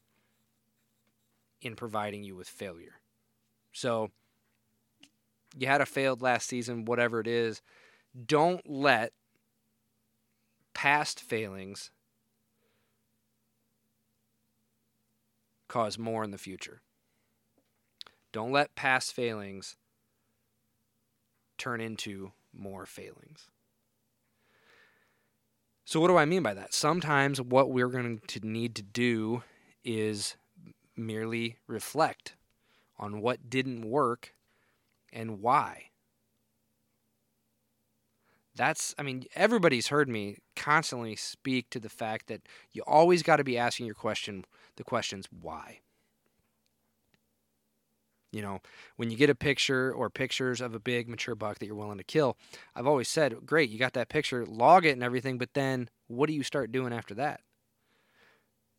in 1.62 1.76
providing 1.76 2.24
you 2.24 2.36
with 2.36 2.48
failure. 2.48 3.00
So 3.72 4.10
you 5.56 5.66
had 5.66 5.80
a 5.80 5.86
failed 5.86 6.20
last 6.20 6.48
season, 6.48 6.84
whatever 6.84 7.20
it 7.20 7.26
is. 7.26 7.62
Don't 8.26 8.68
let 8.68 9.12
past 10.74 11.20
failings 11.20 11.90
cause 15.68 15.98
more 15.98 16.24
in 16.24 16.30
the 16.30 16.38
future. 16.38 16.80
Don't 18.32 18.52
let 18.52 18.74
past 18.74 19.12
failings 19.12 19.76
turn 21.58 21.80
into 21.80 22.32
more 22.52 22.86
failings. 22.86 23.48
So, 25.84 26.00
what 26.00 26.08
do 26.08 26.16
I 26.16 26.24
mean 26.24 26.42
by 26.42 26.54
that? 26.54 26.72
Sometimes 26.72 27.40
what 27.40 27.70
we're 27.70 27.88
going 27.88 28.20
to 28.26 28.40
need 28.40 28.74
to 28.76 28.82
do 28.82 29.42
is 29.84 30.36
merely 30.96 31.56
reflect 31.66 32.34
on 32.98 33.20
what 33.20 33.50
didn't 33.50 33.82
work 33.82 34.34
and 35.12 35.40
why. 35.40 35.90
That's, 38.56 38.94
I 38.98 39.02
mean, 39.02 39.24
everybody's 39.34 39.88
heard 39.88 40.08
me 40.08 40.38
constantly 40.54 41.16
speak 41.16 41.70
to 41.70 41.80
the 41.80 41.88
fact 41.88 42.28
that 42.28 42.42
you 42.72 42.82
always 42.86 43.22
got 43.22 43.36
to 43.36 43.44
be 43.44 43.58
asking 43.58 43.86
your 43.86 43.96
question, 43.96 44.44
the 44.76 44.84
questions 44.84 45.26
why. 45.30 45.80
You 48.32 48.42
know, 48.42 48.60
when 48.96 49.10
you 49.10 49.16
get 49.16 49.30
a 49.30 49.34
picture 49.34 49.92
or 49.92 50.10
pictures 50.10 50.60
of 50.60 50.74
a 50.74 50.80
big 50.80 51.08
mature 51.08 51.36
buck 51.36 51.58
that 51.58 51.66
you're 51.66 51.76
willing 51.76 51.98
to 51.98 52.04
kill, 52.04 52.36
I've 52.74 52.86
always 52.86 53.08
said, 53.08 53.46
great, 53.46 53.70
you 53.70 53.78
got 53.78 53.92
that 53.92 54.08
picture, 54.08 54.44
log 54.44 54.84
it 54.84 54.90
and 54.90 55.04
everything, 55.04 55.38
but 55.38 55.54
then 55.54 55.88
what 56.08 56.26
do 56.26 56.32
you 56.32 56.42
start 56.42 56.72
doing 56.72 56.92
after 56.92 57.14
that? 57.14 57.40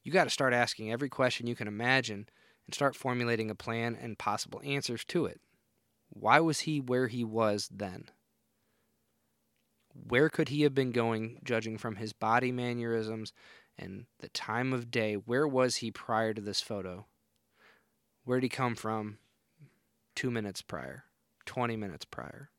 You 0.03 0.11
got 0.11 0.25
to 0.25 0.29
start 0.29 0.53
asking 0.53 0.91
every 0.91 1.09
question 1.09 1.47
you 1.47 1.55
can 1.55 1.69
imagine 1.69 2.27
and 2.65 2.75
start 2.75 2.95
formulating 2.95 3.49
a 3.49 3.55
plan 3.55 3.97
and 3.99 4.17
possible 4.17 4.61
answers 4.63 5.05
to 5.05 5.25
it. 5.25 5.39
Why 6.09 6.41
was 6.41 6.61
he 6.61 6.81
where 6.81 7.07
he 7.07 7.23
was 7.23 7.69
then? 7.73 8.09
Where 9.93 10.29
could 10.29 10.49
he 10.49 10.63
have 10.63 10.75
been 10.75 10.91
going, 10.91 11.39
judging 11.43 11.77
from 11.77 11.95
his 11.95 12.11
body 12.11 12.51
mannerisms 12.51 13.31
and 13.77 14.05
the 14.19 14.29
time 14.29 14.73
of 14.73 14.91
day? 14.91 15.15
Where 15.15 15.47
was 15.47 15.77
he 15.77 15.91
prior 15.91 16.33
to 16.33 16.41
this 16.41 16.61
photo? 16.61 17.05
Where 18.23 18.39
did 18.39 18.45
he 18.45 18.49
come 18.49 18.75
from? 18.75 19.19
two 20.15 20.31
minutes 20.31 20.61
prior, 20.61 21.03
20 21.45 21.75
minutes 21.75 22.05
prior, 22.05 22.49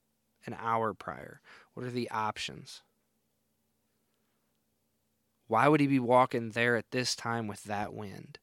an 0.46 0.56
hour 0.60 0.94
prior? 0.94 1.40
What 1.74 1.86
are 1.86 1.90
the 1.90 2.10
options? 2.10 2.82
Why 5.48 5.68
would 5.68 5.80
he 5.80 5.86
be 5.86 5.98
walking 5.98 6.50
there 6.50 6.76
at 6.76 6.90
this 6.90 7.16
time 7.16 7.46
with 7.46 7.64
that 7.64 7.94
wind? 7.94 8.38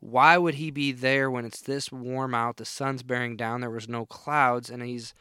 Why 0.00 0.36
would 0.36 0.54
he 0.54 0.70
be 0.70 0.92
there 0.92 1.30
when 1.30 1.44
it's 1.44 1.60
this 1.60 1.90
warm 1.90 2.34
out, 2.34 2.56
the 2.56 2.64
sun's 2.64 3.02
bearing 3.02 3.36
down, 3.36 3.60
there 3.60 3.70
was 3.70 3.88
no 3.88 4.04
clouds, 4.04 4.68
and 4.68 4.82
he's 4.82 5.14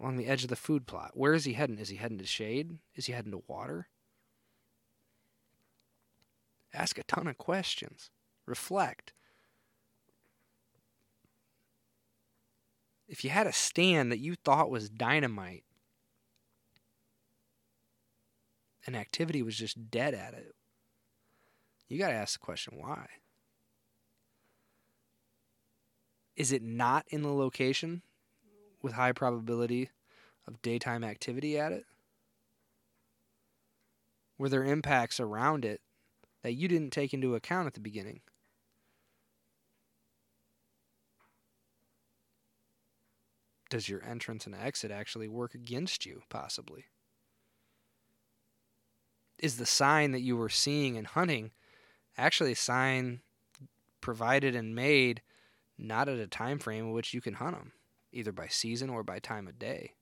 along 0.00 0.16
the 0.16 0.26
edge 0.26 0.42
of 0.42 0.50
the 0.50 0.56
food 0.56 0.86
plot? 0.86 1.12
Where 1.14 1.34
is 1.34 1.44
he 1.44 1.54
heading? 1.54 1.78
Is 1.78 1.88
he 1.88 1.96
heading 1.96 2.18
to 2.18 2.26
shade? 2.26 2.78
Is 2.94 3.06
he 3.06 3.12
heading 3.12 3.32
to 3.32 3.42
water? 3.46 3.88
Ask 6.74 6.98
a 6.98 7.04
ton 7.04 7.26
of 7.26 7.38
questions. 7.38 8.10
Reflect. 8.46 9.12
if 13.12 13.22
you 13.22 13.28
had 13.28 13.46
a 13.46 13.52
stand 13.52 14.10
that 14.10 14.20
you 14.20 14.34
thought 14.34 14.70
was 14.70 14.88
dynamite 14.88 15.64
and 18.86 18.96
activity 18.96 19.42
was 19.42 19.54
just 19.54 19.90
dead 19.90 20.14
at 20.14 20.32
it, 20.32 20.54
you 21.88 21.98
got 21.98 22.08
to 22.08 22.14
ask 22.14 22.40
the 22.40 22.44
question 22.44 22.78
why? 22.78 23.06
Is 26.36 26.52
it 26.52 26.62
not 26.62 27.04
in 27.08 27.20
the 27.20 27.34
location 27.34 28.00
with 28.80 28.94
high 28.94 29.12
probability 29.12 29.90
of 30.48 30.62
daytime 30.62 31.04
activity 31.04 31.58
at 31.58 31.70
it? 31.70 31.84
Were 34.38 34.48
there 34.48 34.64
impacts 34.64 35.20
around 35.20 35.66
it 35.66 35.82
that 36.42 36.54
you 36.54 36.68
didn't 36.68 36.90
take 36.90 37.14
into 37.14 37.34
account 37.34 37.66
at 37.66 37.74
the 37.74 37.80
beginning? 37.80 38.20
does 43.72 43.88
your 43.88 44.04
entrance 44.04 44.44
and 44.44 44.54
exit 44.54 44.90
actually 44.90 45.28
work 45.28 45.54
against 45.54 46.04
you, 46.04 46.20
possibly? 46.28 46.84
Is 49.38 49.56
the 49.56 49.64
sign 49.64 50.12
that 50.12 50.20
you 50.20 50.36
were 50.36 50.50
seeing 50.50 50.98
and 50.98 51.06
hunting 51.06 51.52
actually 52.18 52.52
a 52.52 52.56
sign 52.56 53.22
provided 54.02 54.54
and 54.54 54.74
made 54.74 55.22
not 55.78 56.06
at 56.06 56.18
a 56.18 56.26
time 56.26 56.58
frame 56.58 56.84
in 56.84 56.92
which 56.92 57.14
you 57.14 57.22
can 57.22 57.32
hunt 57.32 57.56
them, 57.56 57.72
either 58.12 58.30
by 58.30 58.46
season 58.46 58.90
or 58.90 59.02
by 59.02 59.18
time 59.18 59.48
of 59.48 59.58
day? 59.58 59.94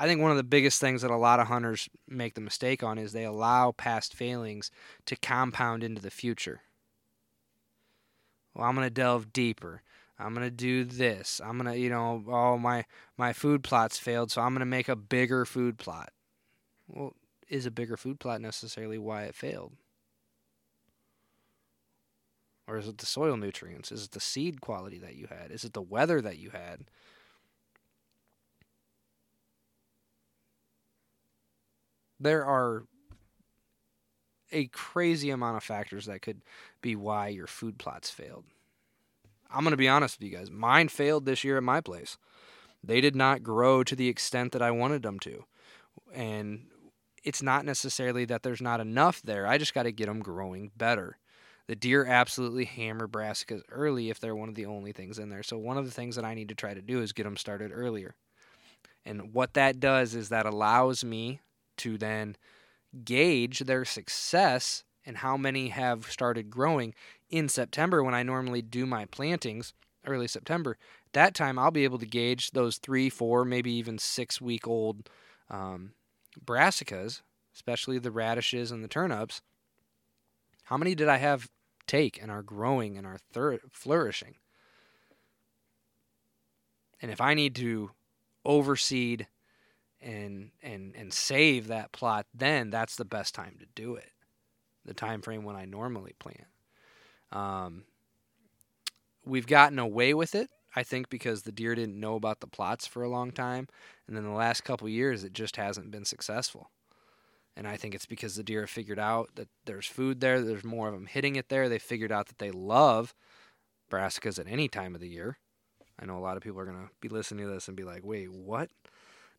I 0.00 0.06
think 0.06 0.22
one 0.22 0.30
of 0.30 0.38
the 0.38 0.42
biggest 0.42 0.80
things 0.80 1.02
that 1.02 1.10
a 1.10 1.16
lot 1.16 1.40
of 1.40 1.48
hunters 1.48 1.90
make 2.08 2.32
the 2.32 2.40
mistake 2.40 2.82
on 2.82 2.96
is 2.96 3.12
they 3.12 3.26
allow 3.26 3.72
past 3.72 4.14
failings 4.14 4.70
to 5.04 5.14
compound 5.14 5.84
into 5.84 6.00
the 6.00 6.10
future. 6.10 6.62
Well, 8.54 8.66
I'm 8.66 8.74
going 8.74 8.86
to 8.86 8.90
delve 8.90 9.30
deeper. 9.30 9.82
I'm 10.18 10.34
gonna 10.34 10.50
do 10.50 10.84
this. 10.84 11.40
I'm 11.42 11.56
gonna, 11.56 11.76
you 11.76 11.88
know, 11.88 12.22
oh 12.28 12.58
my 12.58 12.84
my 13.16 13.32
food 13.32 13.62
plots 13.62 13.96
failed, 13.96 14.30
so 14.30 14.42
I'm 14.42 14.52
gonna 14.52 14.66
make 14.66 14.86
a 14.90 14.94
bigger 14.94 15.46
food 15.46 15.78
plot. 15.78 16.12
Well, 16.86 17.14
is 17.48 17.64
a 17.64 17.70
bigger 17.70 17.96
food 17.96 18.20
plot 18.20 18.42
necessarily 18.42 18.98
why 18.98 19.22
it 19.22 19.34
failed? 19.34 19.72
Or 22.68 22.76
is 22.76 22.86
it 22.86 22.98
the 22.98 23.06
soil 23.06 23.38
nutrients? 23.38 23.90
Is 23.90 24.04
it 24.04 24.10
the 24.10 24.20
seed 24.20 24.60
quality 24.60 24.98
that 24.98 25.16
you 25.16 25.26
had? 25.28 25.50
Is 25.50 25.64
it 25.64 25.72
the 25.72 25.80
weather 25.80 26.20
that 26.20 26.36
you 26.36 26.50
had? 26.50 26.84
There 32.20 32.44
are 32.44 32.84
a 34.52 34.66
crazy 34.66 35.30
amount 35.30 35.56
of 35.56 35.64
factors 35.64 36.06
that 36.06 36.22
could 36.22 36.42
be 36.82 36.94
why 36.94 37.28
your 37.28 37.46
food 37.46 37.78
plots 37.78 38.10
failed. 38.10 38.44
I'm 39.52 39.64
going 39.64 39.72
to 39.72 39.76
be 39.76 39.88
honest 39.88 40.18
with 40.18 40.30
you 40.30 40.36
guys. 40.36 40.50
Mine 40.50 40.88
failed 40.88 41.24
this 41.24 41.42
year 41.42 41.56
at 41.56 41.62
my 41.62 41.80
place. 41.80 42.18
They 42.84 43.00
did 43.00 43.16
not 43.16 43.42
grow 43.42 43.82
to 43.84 43.96
the 43.96 44.08
extent 44.08 44.52
that 44.52 44.62
I 44.62 44.70
wanted 44.70 45.02
them 45.02 45.18
to. 45.20 45.44
And 46.14 46.66
it's 47.24 47.42
not 47.42 47.64
necessarily 47.64 48.24
that 48.26 48.42
there's 48.42 48.62
not 48.62 48.80
enough 48.80 49.22
there. 49.22 49.46
I 49.46 49.58
just 49.58 49.74
got 49.74 49.82
to 49.84 49.92
get 49.92 50.06
them 50.06 50.20
growing 50.20 50.70
better. 50.76 51.18
The 51.66 51.76
deer 51.76 52.04
absolutely 52.04 52.64
hammer 52.64 53.06
brassicas 53.06 53.62
early 53.70 54.10
if 54.10 54.18
they're 54.18 54.34
one 54.34 54.48
of 54.48 54.54
the 54.54 54.66
only 54.66 54.92
things 54.92 55.18
in 55.18 55.28
there. 55.28 55.42
So 55.42 55.58
one 55.58 55.76
of 55.76 55.84
the 55.84 55.90
things 55.90 56.16
that 56.16 56.24
I 56.24 56.34
need 56.34 56.48
to 56.48 56.54
try 56.54 56.74
to 56.74 56.82
do 56.82 57.00
is 57.00 57.12
get 57.12 57.24
them 57.24 57.36
started 57.36 57.70
earlier. 57.72 58.14
And 59.04 59.32
what 59.32 59.54
that 59.54 59.78
does 59.80 60.14
is 60.14 60.30
that 60.30 60.46
allows 60.46 61.04
me 61.04 61.40
to 61.80 61.98
then 61.98 62.36
gauge 63.04 63.60
their 63.60 63.84
success 63.84 64.84
and 65.04 65.18
how 65.18 65.36
many 65.36 65.68
have 65.68 66.10
started 66.10 66.50
growing 66.50 66.94
in 67.28 67.48
September 67.48 68.02
when 68.02 68.14
I 68.14 68.22
normally 68.22 68.62
do 68.62 68.86
my 68.86 69.06
plantings, 69.06 69.72
early 70.06 70.28
September. 70.28 70.76
That 71.12 71.34
time 71.34 71.58
I'll 71.58 71.70
be 71.70 71.84
able 71.84 71.98
to 71.98 72.06
gauge 72.06 72.50
those 72.50 72.78
three, 72.78 73.10
four, 73.10 73.44
maybe 73.44 73.72
even 73.72 73.98
six 73.98 74.40
week 74.40 74.66
old 74.66 75.08
um, 75.48 75.92
brassicas, 76.44 77.22
especially 77.54 77.98
the 77.98 78.10
radishes 78.10 78.70
and 78.70 78.84
the 78.84 78.88
turnips. 78.88 79.42
How 80.64 80.76
many 80.76 80.94
did 80.94 81.08
I 81.08 81.16
have 81.16 81.50
take 81.86 82.20
and 82.22 82.30
are 82.30 82.42
growing 82.42 82.96
and 82.96 83.06
are 83.06 83.18
thir- 83.32 83.60
flourishing? 83.70 84.36
And 87.02 87.10
if 87.10 87.20
I 87.20 87.34
need 87.34 87.54
to 87.56 87.90
overseed 88.44 89.26
and 90.02 90.50
and 90.62 90.94
and 90.96 91.12
save 91.12 91.68
that 91.68 91.92
plot, 91.92 92.26
then 92.34 92.70
that's 92.70 92.96
the 92.96 93.04
best 93.04 93.34
time 93.34 93.56
to 93.60 93.66
do 93.74 93.94
it. 93.94 94.10
The 94.84 94.94
time 94.94 95.22
frame 95.22 95.44
when 95.44 95.56
I 95.56 95.66
normally 95.66 96.14
plant. 96.18 96.46
Um, 97.32 97.84
we've 99.24 99.46
gotten 99.46 99.78
away 99.78 100.14
with 100.14 100.34
it, 100.34 100.50
I 100.74 100.82
think, 100.82 101.10
because 101.10 101.42
the 101.42 101.52
deer 101.52 101.74
didn't 101.74 102.00
know 102.00 102.14
about 102.14 102.40
the 102.40 102.46
plots 102.46 102.86
for 102.86 103.02
a 103.02 103.08
long 103.08 103.30
time, 103.30 103.68
and 104.06 104.16
then 104.16 104.24
the 104.24 104.30
last 104.30 104.64
couple 104.64 104.88
years 104.88 105.22
it 105.22 105.32
just 105.32 105.56
hasn't 105.56 105.90
been 105.90 106.04
successful. 106.04 106.70
And 107.56 107.68
I 107.68 107.76
think 107.76 107.94
it's 107.94 108.06
because 108.06 108.36
the 108.36 108.42
deer 108.42 108.60
have 108.60 108.70
figured 108.70 108.98
out 108.98 109.30
that 109.34 109.48
there's 109.66 109.86
food 109.86 110.20
there, 110.20 110.40
there's 110.40 110.64
more 110.64 110.88
of 110.88 110.94
them 110.94 111.06
hitting 111.06 111.36
it 111.36 111.48
there. 111.48 111.68
They 111.68 111.78
figured 111.78 112.12
out 112.12 112.28
that 112.28 112.38
they 112.38 112.50
love 112.50 113.14
brassicas 113.90 114.38
at 114.38 114.48
any 114.48 114.68
time 114.68 114.94
of 114.94 115.00
the 115.00 115.08
year. 115.08 115.36
I 116.00 116.06
know 116.06 116.16
a 116.16 116.20
lot 116.20 116.36
of 116.36 116.42
people 116.42 116.58
are 116.60 116.64
going 116.64 116.78
to 116.78 116.90
be 117.00 117.08
listening 117.08 117.46
to 117.46 117.52
this 117.52 117.68
and 117.68 117.76
be 117.76 117.84
like, 117.84 118.04
wait, 118.04 118.32
what? 118.32 118.70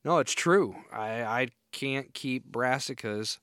No, 0.04 0.20
it's 0.20 0.34
true. 0.34 0.76
I, 0.92 1.24
I 1.24 1.48
can't 1.72 2.14
keep 2.14 2.52
brassicas 2.52 3.38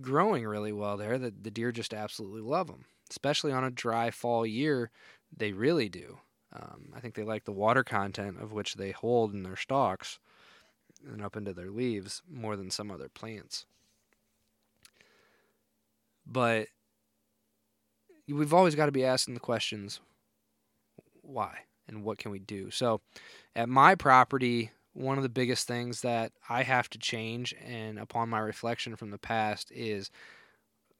growing 0.00 0.46
really 0.46 0.72
well 0.72 0.96
there. 0.96 1.18
The, 1.18 1.30
the 1.30 1.50
deer 1.50 1.72
just 1.72 1.92
absolutely 1.94 2.42
love 2.42 2.68
them 2.68 2.84
especially 3.10 3.52
on 3.52 3.64
a 3.64 3.70
dry 3.70 4.10
fall 4.10 4.46
year, 4.46 4.90
they 5.36 5.52
really 5.52 5.88
do. 5.88 6.18
Um, 6.52 6.92
I 6.94 7.00
think 7.00 7.14
they 7.14 7.24
like 7.24 7.44
the 7.44 7.52
water 7.52 7.84
content 7.84 8.40
of 8.40 8.52
which 8.52 8.74
they 8.74 8.90
hold 8.90 9.34
in 9.34 9.42
their 9.42 9.56
stalks 9.56 10.18
and 11.06 11.22
up 11.22 11.36
into 11.36 11.52
their 11.52 11.70
leaves 11.70 12.22
more 12.30 12.56
than 12.56 12.70
some 12.70 12.90
other 12.90 13.08
plants. 13.08 13.66
But 16.26 16.68
we've 18.26 18.54
always 18.54 18.74
got 18.74 18.86
to 18.86 18.92
be 18.92 19.04
asking 19.04 19.34
the 19.34 19.40
questions 19.40 20.00
why 21.22 21.58
and 21.86 22.02
what 22.04 22.18
can 22.18 22.30
we 22.30 22.38
do? 22.38 22.70
So 22.70 23.00
at 23.54 23.68
my 23.68 23.94
property, 23.94 24.70
one 24.98 25.16
of 25.16 25.22
the 25.22 25.28
biggest 25.28 25.68
things 25.68 26.00
that 26.00 26.32
I 26.48 26.64
have 26.64 26.90
to 26.90 26.98
change 26.98 27.54
and 27.64 27.98
upon 27.98 28.28
my 28.28 28.40
reflection 28.40 28.96
from 28.96 29.10
the 29.10 29.18
past 29.18 29.70
is 29.70 30.10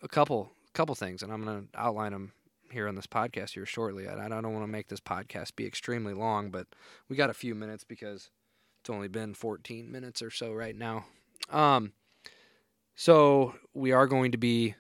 a 0.03 0.09
couple 0.09 0.53
couple 0.73 0.95
things, 0.95 1.23
and 1.23 1.33
I'm 1.33 1.45
going 1.45 1.69
to 1.73 1.79
outline 1.79 2.13
them 2.13 2.33
here 2.71 2.87
on 2.87 2.95
this 2.95 3.07
podcast 3.07 3.51
here 3.55 3.67
shortly. 3.67 4.07
I, 4.07 4.27
I 4.27 4.29
don't 4.29 4.53
want 4.53 4.63
to 4.63 4.71
make 4.71 4.89
this 4.89 5.01
podcast 5.01 5.57
be 5.57 5.67
extremely 5.67 6.15
long, 6.15 6.51
but 6.51 6.69
we 7.09 7.17
got 7.17 7.31
a 7.31 7.35
few 7.35 7.55
minutes 7.55 7.83
because 7.83 8.31
it's 8.81 8.91
only 8.91 9.09
been 9.09 9.35
14 9.35 9.91
minutes 9.91 10.23
or 10.23 10.31
so 10.31 10.53
right 10.53 10.77
now. 10.77 11.07
Um, 11.51 11.93
So 12.95 13.55
we 13.75 13.93
are 13.93 14.07
going 14.07 14.33
to 14.33 14.39
be 14.39 14.75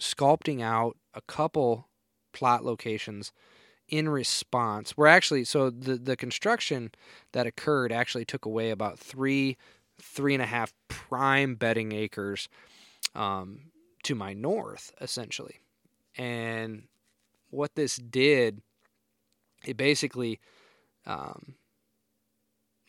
sculpting 0.00 0.62
out 0.62 0.96
a 1.14 1.20
couple 1.20 1.88
plot 2.32 2.64
locations 2.64 3.32
in 3.88 4.08
response. 4.08 4.96
We're 4.96 5.06
actually 5.06 5.44
so 5.44 5.70
the 5.70 5.96
the 5.96 6.16
construction 6.16 6.90
that 7.32 7.46
occurred 7.46 7.92
actually 7.92 8.24
took 8.24 8.44
away 8.44 8.70
about 8.70 8.98
three 8.98 9.56
three 10.00 10.34
and 10.34 10.42
a 10.42 10.46
half 10.46 10.72
prime 10.88 11.54
bedding 11.54 11.92
acres 11.92 12.48
um, 13.14 13.70
to 14.04 14.14
my 14.14 14.32
north, 14.32 14.92
essentially. 15.00 15.60
And 16.16 16.84
what 17.50 17.74
this 17.74 17.96
did, 17.96 18.62
it 19.64 19.76
basically 19.76 20.40
um, 21.06 21.54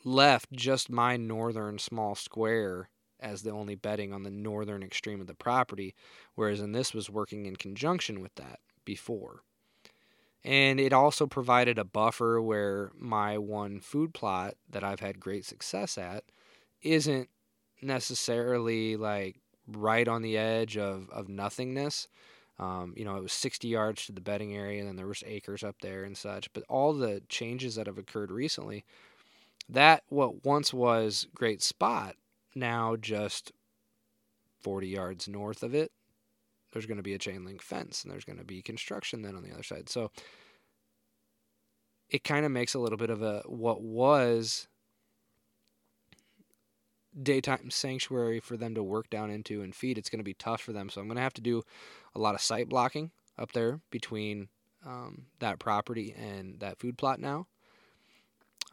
left 0.04 0.52
just 0.52 0.90
my 0.90 1.18
northern 1.18 1.78
small 1.80 2.16
square 2.16 2.90
as 3.20 3.42
the 3.42 3.52
only 3.52 3.76
bedding 3.76 4.12
on 4.12 4.24
the 4.24 4.32
northern 4.32 4.84
extreme 4.84 5.22
of 5.22 5.28
the 5.28 5.34
property, 5.34 5.96
whereas 6.36 6.60
in 6.60 6.74
this 6.74 6.94
was 6.94 7.10
working 7.10 7.46
in 7.46 7.56
conjunction 7.56 8.22
with 8.22 8.36
that 8.36 8.60
before. 8.84 9.44
And 10.46 10.80
it 10.80 10.92
also 10.92 11.26
provided 11.26 11.80
a 11.80 11.86
buffer 11.86 12.42
where 12.42 12.92
my 12.98 13.38
one 13.38 13.80
food 13.80 14.14
plot 14.14 14.56
that 14.70 14.84
I've 14.84 15.00
had 15.00 15.20
great 15.20 15.46
success 15.46 15.98
at 15.98 16.26
isn't 16.82 17.30
necessarily 17.82 18.98
like 18.98 19.38
right 19.68 20.08
on 20.08 20.22
the 20.22 20.38
edge 20.38 20.78
of, 20.78 21.10
of 21.12 21.30
nothingness. 21.30 22.08
Um, 22.60 22.94
you 22.96 23.06
know, 23.06 23.16
it 23.16 23.24
was 23.24 23.34
60 23.34 23.68
yards 23.68 24.06
to 24.06 24.12
the 24.12 24.22
bedding 24.22 24.56
area, 24.56 24.80
and 24.80 24.88
then 24.88 24.96
there 24.96 25.08
was 25.08 25.24
acres 25.26 25.64
up 25.64 25.78
there 25.82 26.04
and 26.04 26.16
such. 26.16 26.52
But 26.54 26.64
all 26.70 26.94
the 26.94 27.22
changes 27.30 27.76
that 27.76 27.88
have 27.88 27.98
occurred 27.98 28.32
recently, 28.32 28.84
that 29.70 30.04
what 30.10 30.46
once 30.46 30.74
was 30.74 31.28
great 31.34 31.64
spot, 31.64 32.16
now 32.54 32.96
just 32.96 33.52
40 34.62 34.88
yards 34.88 35.28
north 35.28 35.64
of 35.64 35.74
it, 35.74 35.92
there's 36.74 36.86
going 36.86 36.98
to 36.98 37.03
be 37.03 37.13
a 37.13 37.20
chain 37.20 37.46
link 37.46 37.62
fence, 37.62 38.03
and 38.03 38.12
there's 38.12 38.25
going 38.25 38.39
to 38.39 38.46
be 38.46 38.62
construction 38.62 39.22
then 39.22 39.36
on 39.36 39.44
the 39.44 39.53
other 39.53 39.63
side. 39.63 39.89
So 39.89 40.12
it 42.10 42.24
kind 42.24 42.46
of 42.46 42.51
makes 42.51 42.74
a 42.74 42.80
little 42.80 42.98
bit 42.98 43.10
of 43.10 43.22
a 43.22 43.44
what 43.46 43.82
was 43.82 44.68
daytime 47.22 47.70
sanctuary 47.70 48.39
for 48.39 48.58
them 48.58 48.74
to 48.75 48.84
work 48.84 49.10
down 49.10 49.30
into 49.30 49.62
and 49.62 49.75
feed, 49.75 49.98
it's 49.98 50.10
going 50.10 50.20
to 50.20 50.24
be 50.24 50.34
tough 50.34 50.62
for 50.62 50.74
them. 50.74 50.89
So 50.89 51.00
I'm 51.00 51.08
going 51.08 51.18
to 51.18 51.22
have 51.22 51.34
to 51.34 51.42
do 51.42 51.63
a 52.15 52.20
lot 52.20 52.36
of 52.36 52.42
site 52.42 52.70
blocking 52.70 53.12
up 53.38 53.51
there 53.51 53.80
between 53.92 54.50
um, 54.86 55.27
that 55.39 55.60
property 55.60 56.13
and 56.18 56.60
that 56.60 56.80
food 56.80 56.98
plot 56.98 57.20
now. 57.20 57.48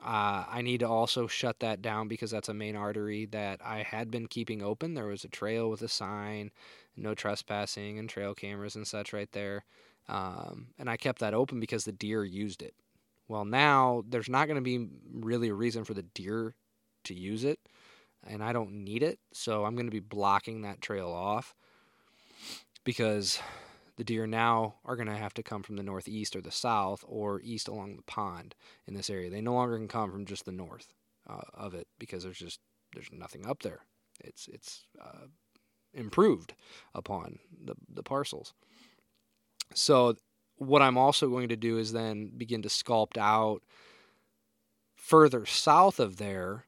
Uh, 0.03 0.45
I 0.49 0.63
need 0.63 0.81
to 0.81 0.89
also 0.89 1.27
shut 1.27 1.61
that 1.61 1.83
down 1.83 2.09
because 2.09 2.31
that's 2.31 2.49
a 2.49 2.55
main 2.55 2.75
artery 2.75 3.27
that 3.27 3.61
I 3.63 3.83
had 3.83 4.11
been 4.11 4.29
keeping 4.29 4.63
open. 4.63 4.95
There 4.95 5.07
was 5.07 5.25
a 5.25 5.29
trail 5.29 5.69
with 5.69 5.83
a 5.83 5.89
sign, 5.89 6.53
no 7.01 7.15
trespassing, 7.15 7.99
and 7.99 8.09
trail 8.09 8.35
cameras 8.35 8.77
and 8.77 8.87
such 8.87 9.13
right 9.13 9.31
there. 9.33 9.65
Um, 10.09 10.69
and 10.79 10.91
I 10.91 10.97
kept 10.97 11.21
that 11.21 11.35
open 11.35 11.61
because 11.61 11.85
the 11.85 11.93
deer 11.93 12.25
used 12.25 12.63
it. 12.63 12.75
Well, 13.29 13.45
now 13.45 14.03
there's 14.09 14.29
not 14.29 14.47
going 14.47 14.57
to 14.57 14.63
be 14.63 14.89
really 15.13 15.49
a 15.49 15.55
reason 15.55 15.85
for 15.85 15.95
the 15.95 16.03
deer 16.03 16.55
to 17.05 17.15
use 17.15 17.45
it 17.45 17.61
and 18.27 18.43
I 18.43 18.53
don't 18.53 18.73
need 18.85 19.03
it. 19.03 19.19
So 19.33 19.65
I'm 19.65 19.75
going 19.75 19.87
to 19.87 19.93
be 19.93 20.01
blocking 20.01 20.63
that 20.63 20.81
trail 20.81 21.09
off 21.09 21.55
because 22.85 23.41
the 23.97 24.05
deer 24.05 24.27
now 24.27 24.77
are 24.85 24.97
going 24.97 25.09
to 25.09 25.17
have 25.17 25.35
to 25.35 25.43
come 25.43 25.63
from 25.63 25.77
the 25.77 25.83
northeast 25.83 26.37
or 26.37 26.41
the 26.41 26.51
south 26.51 27.05
or 27.07 27.41
east 27.43 27.69
along 27.69 27.97
the 27.97 28.03
pond 28.03 28.55
in 28.87 28.95
this 28.95 29.11
area. 29.11 29.31
They 29.31 29.41
no 29.41 29.55
longer 29.55 29.77
can 29.77 29.89
come 29.89 30.11
from 30.11 30.27
just 30.27 30.45
the 30.45 30.53
north 30.53 30.93
uh, 31.29 31.43
of 31.55 31.75
it 31.75 31.87
because 31.99 32.25
there's 32.25 32.39
just 32.39 32.61
there's 32.95 33.11
nothing 33.13 33.47
up 33.47 33.63
there. 33.63 33.81
It's 34.23 34.49
it's 34.49 34.87
uh, 35.01 35.27
improved 35.95 36.55
upon 36.95 37.39
the 37.65 37.75
the 37.93 38.03
parcels. 38.03 38.55
So 39.75 40.17
what 40.57 40.83
I'm 40.83 40.99
also 40.99 41.29
going 41.29 41.49
to 41.49 41.57
do 41.57 41.79
is 41.79 41.93
then 41.93 42.33
begin 42.37 42.63
to 42.63 42.69
sculpt 42.69 43.17
out 43.17 43.63
further 44.95 45.47
south 45.47 45.99
of 45.99 46.19
there 46.19 46.67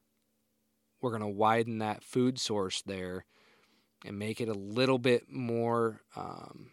we're 0.99 1.11
going 1.11 1.21
to 1.21 1.27
widen 1.27 1.79
that 1.79 2.03
food 2.03 2.39
source 2.39 2.81
there 2.81 3.25
and 4.05 4.17
make 4.17 4.41
it 4.41 4.47
a 4.47 4.53
little 4.53 4.97
bit 4.97 5.29
more 5.29 6.01
um, 6.15 6.71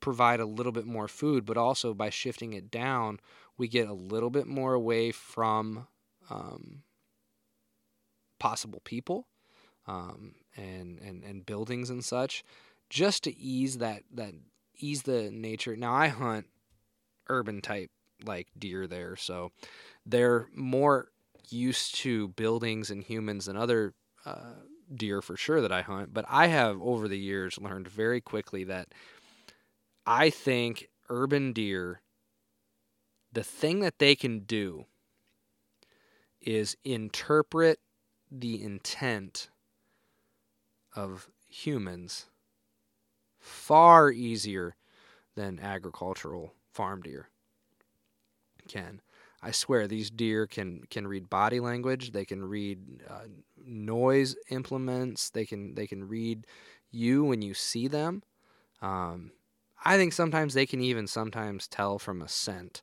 provide 0.00 0.40
a 0.40 0.46
little 0.46 0.72
bit 0.72 0.86
more 0.86 1.06
food 1.06 1.46
but 1.46 1.56
also 1.56 1.94
by 1.94 2.10
shifting 2.10 2.52
it 2.52 2.70
down 2.70 3.20
we 3.56 3.68
get 3.68 3.88
a 3.88 3.94
little 3.94 4.30
bit 4.30 4.46
more 4.46 4.74
away 4.74 5.12
from 5.12 5.86
um, 6.28 6.82
possible 8.40 8.80
people 8.84 9.28
um, 9.88 10.34
and, 10.56 11.00
and 11.00 11.24
and 11.24 11.46
buildings 11.46 11.90
and 11.90 12.04
such 12.04 12.44
just 12.88 13.24
to 13.24 13.36
ease 13.36 13.78
that 13.78 14.02
that 14.14 14.34
ease 14.78 15.02
the 15.02 15.30
nature. 15.30 15.74
Now 15.74 15.94
i 15.94 16.08
hunt 16.08 16.46
urban 17.28 17.60
type 17.60 17.90
like 18.24 18.48
deer 18.58 18.86
there 18.86 19.14
so 19.14 19.52
they're 20.06 20.46
more 20.54 21.08
used 21.50 21.94
to 21.96 22.28
buildings 22.28 22.90
and 22.90 23.02
humans 23.02 23.48
and 23.48 23.58
other 23.58 23.94
uh, 24.24 24.54
deer 24.94 25.22
for 25.22 25.36
sure 25.36 25.60
that 25.60 25.72
I 25.72 25.82
hunt, 25.82 26.12
but 26.14 26.24
I 26.28 26.46
have 26.48 26.80
over 26.80 27.08
the 27.08 27.18
years 27.18 27.58
learned 27.58 27.88
very 27.88 28.20
quickly 28.20 28.64
that 28.64 28.88
I 30.06 30.30
think 30.30 30.88
urban 31.08 31.52
deer, 31.52 32.00
the 33.32 33.44
thing 33.44 33.80
that 33.80 33.98
they 33.98 34.14
can 34.14 34.40
do 34.40 34.86
is 36.40 36.76
interpret 36.84 37.80
the 38.30 38.62
intent 38.62 39.48
of 40.94 41.28
humans 41.48 42.26
far 43.38 44.10
easier 44.10 44.76
than 45.34 45.60
agricultural 45.60 46.54
farm 46.72 47.02
deer 47.02 47.28
can. 48.68 49.00
I 49.42 49.50
swear 49.50 49.86
these 49.86 50.10
deer 50.10 50.46
can 50.46 50.82
can 50.90 51.06
read 51.06 51.30
body 51.30 51.60
language. 51.60 52.12
They 52.12 52.24
can 52.24 52.44
read 52.44 53.02
uh, 53.08 53.26
noise 53.64 54.36
implements. 54.50 55.30
They 55.30 55.46
can 55.46 55.74
they 55.74 55.86
can 55.86 56.06
read 56.06 56.46
you 56.90 57.24
when 57.24 57.42
you 57.42 57.54
see 57.54 57.88
them. 57.88 58.22
Um, 58.82 59.32
I 59.84 59.96
think 59.96 60.12
sometimes 60.12 60.54
they 60.54 60.66
can 60.66 60.80
even 60.80 61.06
sometimes 61.06 61.68
tell 61.68 61.98
from 61.98 62.20
a 62.20 62.28
scent 62.28 62.82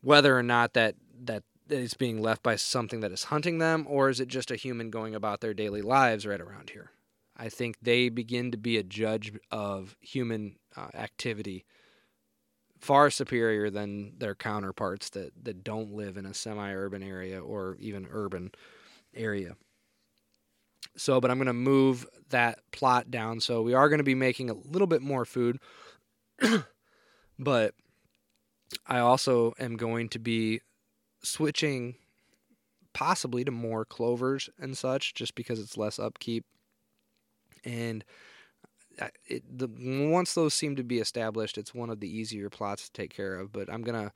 whether 0.00 0.36
or 0.36 0.42
not 0.42 0.72
that 0.72 0.94
that 1.24 1.42
is 1.68 1.94
being 1.94 2.20
left 2.20 2.42
by 2.42 2.56
something 2.56 3.00
that 3.00 3.12
is 3.12 3.24
hunting 3.24 3.58
them, 3.58 3.86
or 3.88 4.08
is 4.10 4.20
it 4.20 4.28
just 4.28 4.50
a 4.50 4.56
human 4.56 4.90
going 4.90 5.14
about 5.14 5.40
their 5.40 5.54
daily 5.54 5.82
lives 5.82 6.26
right 6.26 6.40
around 6.40 6.70
here. 6.70 6.90
I 7.36 7.48
think 7.48 7.76
they 7.82 8.08
begin 8.08 8.50
to 8.52 8.56
be 8.56 8.76
a 8.76 8.82
judge 8.82 9.32
of 9.50 9.96
human 10.00 10.56
uh, 10.76 10.88
activity 10.94 11.64
far 12.78 13.10
superior 13.10 13.70
than 13.70 14.12
their 14.18 14.34
counterparts 14.34 15.08
that, 15.10 15.32
that 15.42 15.64
don't 15.64 15.94
live 15.94 16.16
in 16.16 16.26
a 16.26 16.34
semi-urban 16.34 17.02
area 17.02 17.42
or 17.42 17.76
even 17.80 18.06
urban 18.10 18.52
area. 19.14 19.56
So, 20.96 21.20
but 21.20 21.30
I'm 21.30 21.38
going 21.38 21.46
to 21.46 21.54
move 21.54 22.06
that 22.28 22.58
plot 22.72 23.10
down. 23.10 23.40
So 23.40 23.62
we 23.62 23.74
are 23.74 23.88
going 23.88 23.98
to 23.98 24.04
be 24.04 24.14
making 24.14 24.50
a 24.50 24.54
little 24.54 24.86
bit 24.86 25.02
more 25.02 25.24
food, 25.24 25.58
but 27.38 27.74
I 28.86 28.98
also 28.98 29.54
am 29.58 29.76
going 29.76 30.10
to 30.10 30.18
be 30.18 30.60
switching 31.24 31.96
possibly 32.92 33.44
to 33.44 33.50
more 33.50 33.84
clovers 33.84 34.48
and 34.58 34.78
such 34.78 35.14
just 35.14 35.34
because 35.34 35.58
it's 35.58 35.76
less 35.76 35.98
upkeep. 35.98 36.44
And 37.64 38.04
uh, 39.00 39.08
it, 39.26 39.42
the 39.58 39.68
once 40.10 40.34
those 40.34 40.54
seem 40.54 40.76
to 40.76 40.84
be 40.84 41.00
established, 41.00 41.58
it's 41.58 41.74
one 41.74 41.90
of 41.90 42.00
the 42.00 42.08
easier 42.08 42.48
plots 42.48 42.86
to 42.86 42.92
take 42.92 43.14
care 43.14 43.36
of. 43.36 43.52
But 43.52 43.72
I'm 43.72 43.82
gonna 43.82 44.12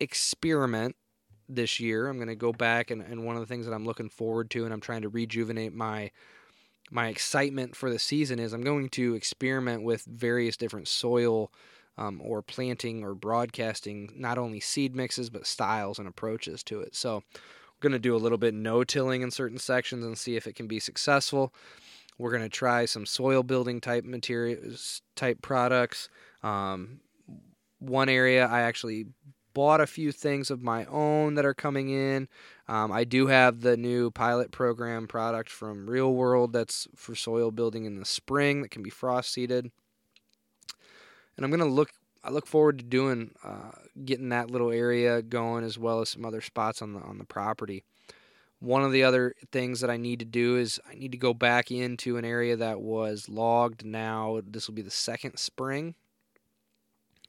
experiment 0.00 0.96
this 1.48 1.78
year. 1.78 2.08
I'm 2.08 2.18
gonna 2.18 2.34
go 2.34 2.52
back 2.52 2.90
and, 2.90 3.02
and 3.02 3.24
one 3.24 3.36
of 3.36 3.40
the 3.40 3.46
things 3.46 3.66
that 3.66 3.72
I'm 3.72 3.86
looking 3.86 4.08
forward 4.08 4.50
to, 4.50 4.64
and 4.64 4.74
I'm 4.74 4.80
trying 4.80 5.02
to 5.02 5.08
rejuvenate 5.08 5.72
my 5.72 6.10
my 6.90 7.06
excitement 7.08 7.76
for 7.76 7.90
the 7.90 7.98
season 7.98 8.40
is 8.40 8.52
I'm 8.52 8.64
going 8.64 8.88
to 8.90 9.14
experiment 9.14 9.84
with 9.84 10.04
various 10.04 10.56
different 10.56 10.88
soil 10.88 11.52
um, 11.98 12.20
or 12.24 12.42
planting 12.42 13.04
or 13.04 13.14
broadcasting 13.14 14.12
not 14.16 14.38
only 14.38 14.60
seed 14.60 14.94
mixes 14.94 15.30
but 15.30 15.46
styles 15.46 15.98
and 15.98 16.08
approaches 16.08 16.62
to 16.64 16.80
it. 16.80 16.94
So 16.94 17.22
we're 17.36 17.88
going 17.88 17.92
to 17.92 17.98
do 17.98 18.14
a 18.14 18.18
little 18.18 18.38
bit 18.38 18.54
no 18.54 18.84
tilling 18.84 19.22
in 19.22 19.30
certain 19.30 19.58
sections 19.58 20.04
and 20.04 20.16
see 20.16 20.36
if 20.36 20.46
it 20.46 20.54
can 20.54 20.66
be 20.66 20.80
successful. 20.80 21.54
We're 22.18 22.30
going 22.30 22.42
to 22.42 22.48
try 22.48 22.84
some 22.84 23.06
soil 23.06 23.42
building 23.42 23.80
type 23.80 24.04
materials, 24.04 25.00
type 25.16 25.40
products. 25.40 26.08
Um, 26.42 27.00
one 27.78 28.10
area 28.10 28.46
I 28.46 28.60
actually 28.60 29.06
bought 29.54 29.80
a 29.80 29.86
few 29.86 30.12
things 30.12 30.50
of 30.50 30.62
my 30.62 30.84
own 30.86 31.34
that 31.34 31.44
are 31.44 31.54
coming 31.54 31.90
in. 31.90 32.28
Um, 32.68 32.92
I 32.92 33.04
do 33.04 33.26
have 33.26 33.60
the 33.60 33.76
new 33.76 34.10
pilot 34.10 34.52
program 34.52 35.08
product 35.08 35.50
from 35.50 35.88
Real 35.88 36.12
World 36.12 36.52
that's 36.52 36.86
for 36.94 37.14
soil 37.14 37.50
building 37.50 37.84
in 37.84 37.98
the 37.98 38.04
spring 38.04 38.62
that 38.62 38.70
can 38.70 38.82
be 38.82 38.90
frost 38.90 39.32
seeded. 39.32 39.70
And 41.40 41.46
I'm 41.46 41.58
gonna 41.58 41.72
look. 41.72 41.92
I 42.22 42.28
look 42.28 42.46
forward 42.46 42.80
to 42.80 42.84
doing 42.84 43.30
uh, 43.42 43.70
getting 44.04 44.28
that 44.28 44.50
little 44.50 44.70
area 44.70 45.22
going 45.22 45.64
as 45.64 45.78
well 45.78 46.02
as 46.02 46.10
some 46.10 46.26
other 46.26 46.42
spots 46.42 46.82
on 46.82 46.92
the 46.92 47.00
on 47.00 47.16
the 47.16 47.24
property. 47.24 47.82
One 48.58 48.84
of 48.84 48.92
the 48.92 49.04
other 49.04 49.34
things 49.50 49.80
that 49.80 49.88
I 49.88 49.96
need 49.96 50.18
to 50.18 50.26
do 50.26 50.58
is 50.58 50.78
I 50.86 50.94
need 50.96 51.12
to 51.12 51.18
go 51.18 51.32
back 51.32 51.70
into 51.70 52.18
an 52.18 52.26
area 52.26 52.56
that 52.56 52.82
was 52.82 53.26
logged 53.30 53.86
now. 53.86 54.42
This 54.46 54.68
will 54.68 54.74
be 54.74 54.82
the 54.82 54.90
second 54.90 55.38
spring, 55.38 55.94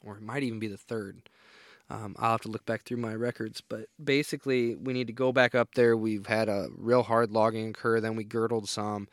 or 0.03 0.17
it 0.17 0.23
might 0.23 0.43
even 0.43 0.59
be 0.59 0.67
the 0.67 0.75
third. 0.75 1.21
Um, 1.89 2.13
I'll 2.19 2.31
have 2.31 2.41
to 2.41 2.49
look 2.49 2.65
back 2.65 2.83
through 2.83 2.97
my 2.97 3.15
records, 3.15 3.61
but 3.61 3.85
basically, 4.03 4.75
we 4.75 4.91
need 4.91 5.07
to 5.07 5.13
go 5.13 5.31
back 5.31 5.55
up 5.55 5.75
there. 5.75 5.95
We've 5.95 6.25
had 6.25 6.49
a 6.49 6.67
real 6.75 7.03
hard 7.03 7.31
logging 7.31 7.69
occur, 7.69 8.01
then 8.01 8.17
we 8.17 8.25
girdled 8.25 8.67
some. 8.67 9.07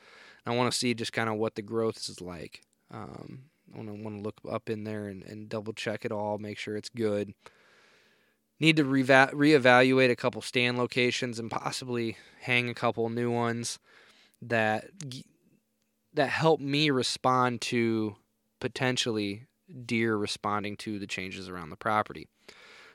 I 0.44 0.56
want 0.56 0.72
to 0.72 0.76
see 0.76 0.92
just 0.92 1.12
kind 1.12 1.28
of 1.28 1.36
what 1.36 1.54
the 1.54 1.62
growth 1.62 1.98
is 2.08 2.20
like. 2.20 2.62
Um, 2.90 3.42
I 3.74 3.78
want 3.78 4.16
to 4.16 4.22
look 4.22 4.40
up 4.48 4.70
in 4.70 4.84
there 4.84 5.06
and, 5.06 5.22
and 5.22 5.48
double 5.48 5.72
check 5.72 6.04
it 6.04 6.12
all, 6.12 6.38
make 6.38 6.58
sure 6.58 6.76
it's 6.76 6.88
good 6.88 7.34
need 8.60 8.76
to 8.76 8.84
reva- 8.84 9.30
reevaluate 9.32 10.10
a 10.10 10.16
couple 10.16 10.42
stand 10.42 10.78
locations 10.78 11.38
and 11.38 11.50
possibly 11.50 12.16
hang 12.40 12.68
a 12.68 12.74
couple 12.74 13.08
new 13.08 13.30
ones 13.30 13.78
that 14.42 14.88
that 16.14 16.28
help 16.28 16.60
me 16.60 16.90
respond 16.90 17.60
to 17.60 18.16
potentially 18.60 19.46
deer 19.84 20.16
responding 20.16 20.76
to 20.76 20.98
the 20.98 21.06
changes 21.06 21.48
around 21.48 21.70
the 21.70 21.76
property. 21.76 22.26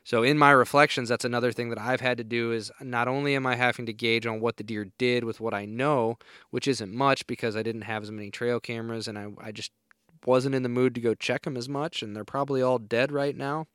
So 0.04 0.24
in 0.24 0.38
my 0.38 0.52
reflections, 0.52 1.08
that's 1.08 1.24
another 1.24 1.54
thing 1.54 1.70
that 1.70 1.80
I've 1.80 2.02
had 2.02 2.18
to 2.18 2.26
do 2.26 2.52
is 2.52 2.72
not 2.82 3.08
only 3.08 3.36
am 3.36 3.46
I 3.46 3.56
having 3.56 3.86
to 3.86 3.94
gauge 3.94 4.26
on 4.26 4.42
what 4.42 4.58
the 4.58 4.64
deer 4.64 4.88
did 4.98 5.24
with 5.24 5.40
what 5.40 5.54
I 5.54 5.64
know, 5.64 6.18
which 6.50 6.68
isn't 6.68 6.94
much 6.94 7.26
because 7.26 7.56
I 7.56 7.64
didn't 7.64 7.84
have 7.84 8.04
as 8.04 8.12
many 8.12 8.30
trail 8.30 8.60
cameras 8.60 9.08
and 9.08 9.18
I, 9.18 9.28
I 9.40 9.52
just 9.54 9.72
wasn't 10.26 10.56
in 10.56 10.64
the 10.64 10.70
mood 10.70 10.96
to 10.96 11.02
go 11.02 11.14
check 11.14 11.44
them 11.44 11.58
as 11.58 11.70
much, 11.70 12.02
and 12.02 12.16
they're 12.16 12.24
probably 12.24 12.62
all 12.62 12.80
dead 12.80 13.12
right 13.12 13.36
now 13.36 13.68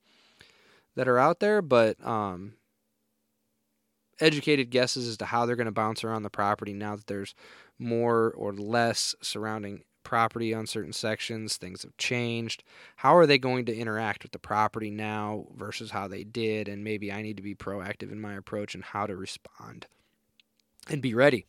that 0.96 1.08
are 1.08 1.18
out 1.18 1.40
there, 1.40 1.62
but 1.62 1.96
um, 2.04 2.54
educated 4.20 4.70
guesses 4.70 5.08
as 5.08 5.16
to 5.18 5.26
how 5.26 5.46
they're 5.46 5.56
going 5.56 5.66
to 5.66 5.72
bounce 5.72 6.04
around 6.04 6.22
the 6.22 6.30
property 6.30 6.72
now 6.72 6.96
that 6.96 7.06
there's 7.06 7.34
more 7.78 8.32
or 8.36 8.52
less 8.52 9.14
surrounding 9.22 9.82
property 10.02 10.54
on 10.54 10.66
certain 10.66 10.92
sections. 10.92 11.56
Things 11.56 11.82
have 11.82 11.96
changed. 11.98 12.64
How 12.96 13.16
are 13.16 13.26
they 13.26 13.38
going 13.38 13.66
to 13.66 13.76
interact 13.76 14.22
with 14.22 14.32
the 14.32 14.38
property 14.38 14.90
now 14.90 15.46
versus 15.54 15.90
how 15.90 16.08
they 16.08 16.24
did? 16.24 16.66
And 16.66 16.82
maybe 16.82 17.12
I 17.12 17.22
need 17.22 17.36
to 17.36 17.42
be 17.42 17.54
proactive 17.54 18.10
in 18.10 18.20
my 18.20 18.34
approach 18.34 18.74
and 18.74 18.82
how 18.82 19.06
to 19.06 19.14
respond 19.14 19.86
and 20.88 21.02
be 21.02 21.14
ready. 21.14 21.46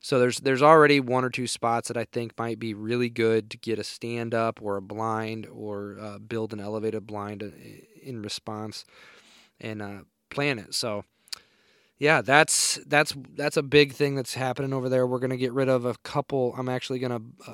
So 0.00 0.18
there's 0.18 0.38
there's 0.38 0.62
already 0.62 1.00
one 1.00 1.24
or 1.24 1.30
two 1.30 1.46
spots 1.46 1.88
that 1.88 1.96
I 1.96 2.04
think 2.04 2.38
might 2.38 2.58
be 2.58 2.74
really 2.74 3.08
good 3.08 3.50
to 3.50 3.58
get 3.58 3.78
a 3.78 3.84
stand 3.84 4.34
up 4.34 4.60
or 4.62 4.76
a 4.76 4.82
blind 4.82 5.46
or 5.46 5.96
uh, 6.00 6.18
build 6.18 6.52
an 6.52 6.60
elevated 6.60 7.06
blind 7.06 7.42
uh, 7.42 7.48
in 8.02 8.22
response 8.22 8.84
and 9.60 9.82
uh, 9.82 9.98
plan 10.30 10.58
it. 10.58 10.74
So 10.74 11.04
yeah, 11.98 12.22
that's 12.22 12.78
that's 12.86 13.14
that's 13.34 13.56
a 13.56 13.62
big 13.62 13.92
thing 13.92 14.14
that's 14.14 14.34
happening 14.34 14.72
over 14.72 14.88
there. 14.88 15.06
We're 15.06 15.18
gonna 15.18 15.36
get 15.36 15.52
rid 15.52 15.68
of 15.68 15.84
a 15.84 15.94
couple. 16.04 16.54
I'm 16.56 16.68
actually 16.68 17.00
gonna. 17.00 17.20
Uh, 17.46 17.52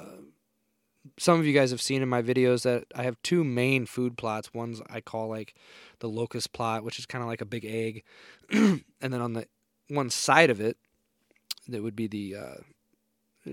some 1.18 1.38
of 1.38 1.46
you 1.46 1.52
guys 1.52 1.70
have 1.70 1.82
seen 1.82 2.02
in 2.02 2.08
my 2.08 2.22
videos 2.22 2.62
that 2.62 2.84
I 2.94 3.04
have 3.04 3.20
two 3.22 3.44
main 3.44 3.86
food 3.86 4.16
plots. 4.18 4.52
One's 4.52 4.82
I 4.90 5.00
call 5.00 5.28
like 5.28 5.54
the 6.00 6.08
locust 6.08 6.52
plot, 6.52 6.84
which 6.84 6.98
is 6.98 7.06
kind 7.06 7.22
of 7.22 7.28
like 7.28 7.40
a 7.40 7.46
big 7.46 7.64
egg, 7.64 8.04
and 8.50 8.82
then 9.00 9.20
on 9.20 9.32
the 9.32 9.46
one 9.88 10.10
side 10.10 10.50
of 10.50 10.60
it 10.60 10.76
that 11.68 11.82
would 11.82 11.96
be 11.96 12.06
the 12.06 12.36
uh, 12.36 12.56
uh, 13.46 13.50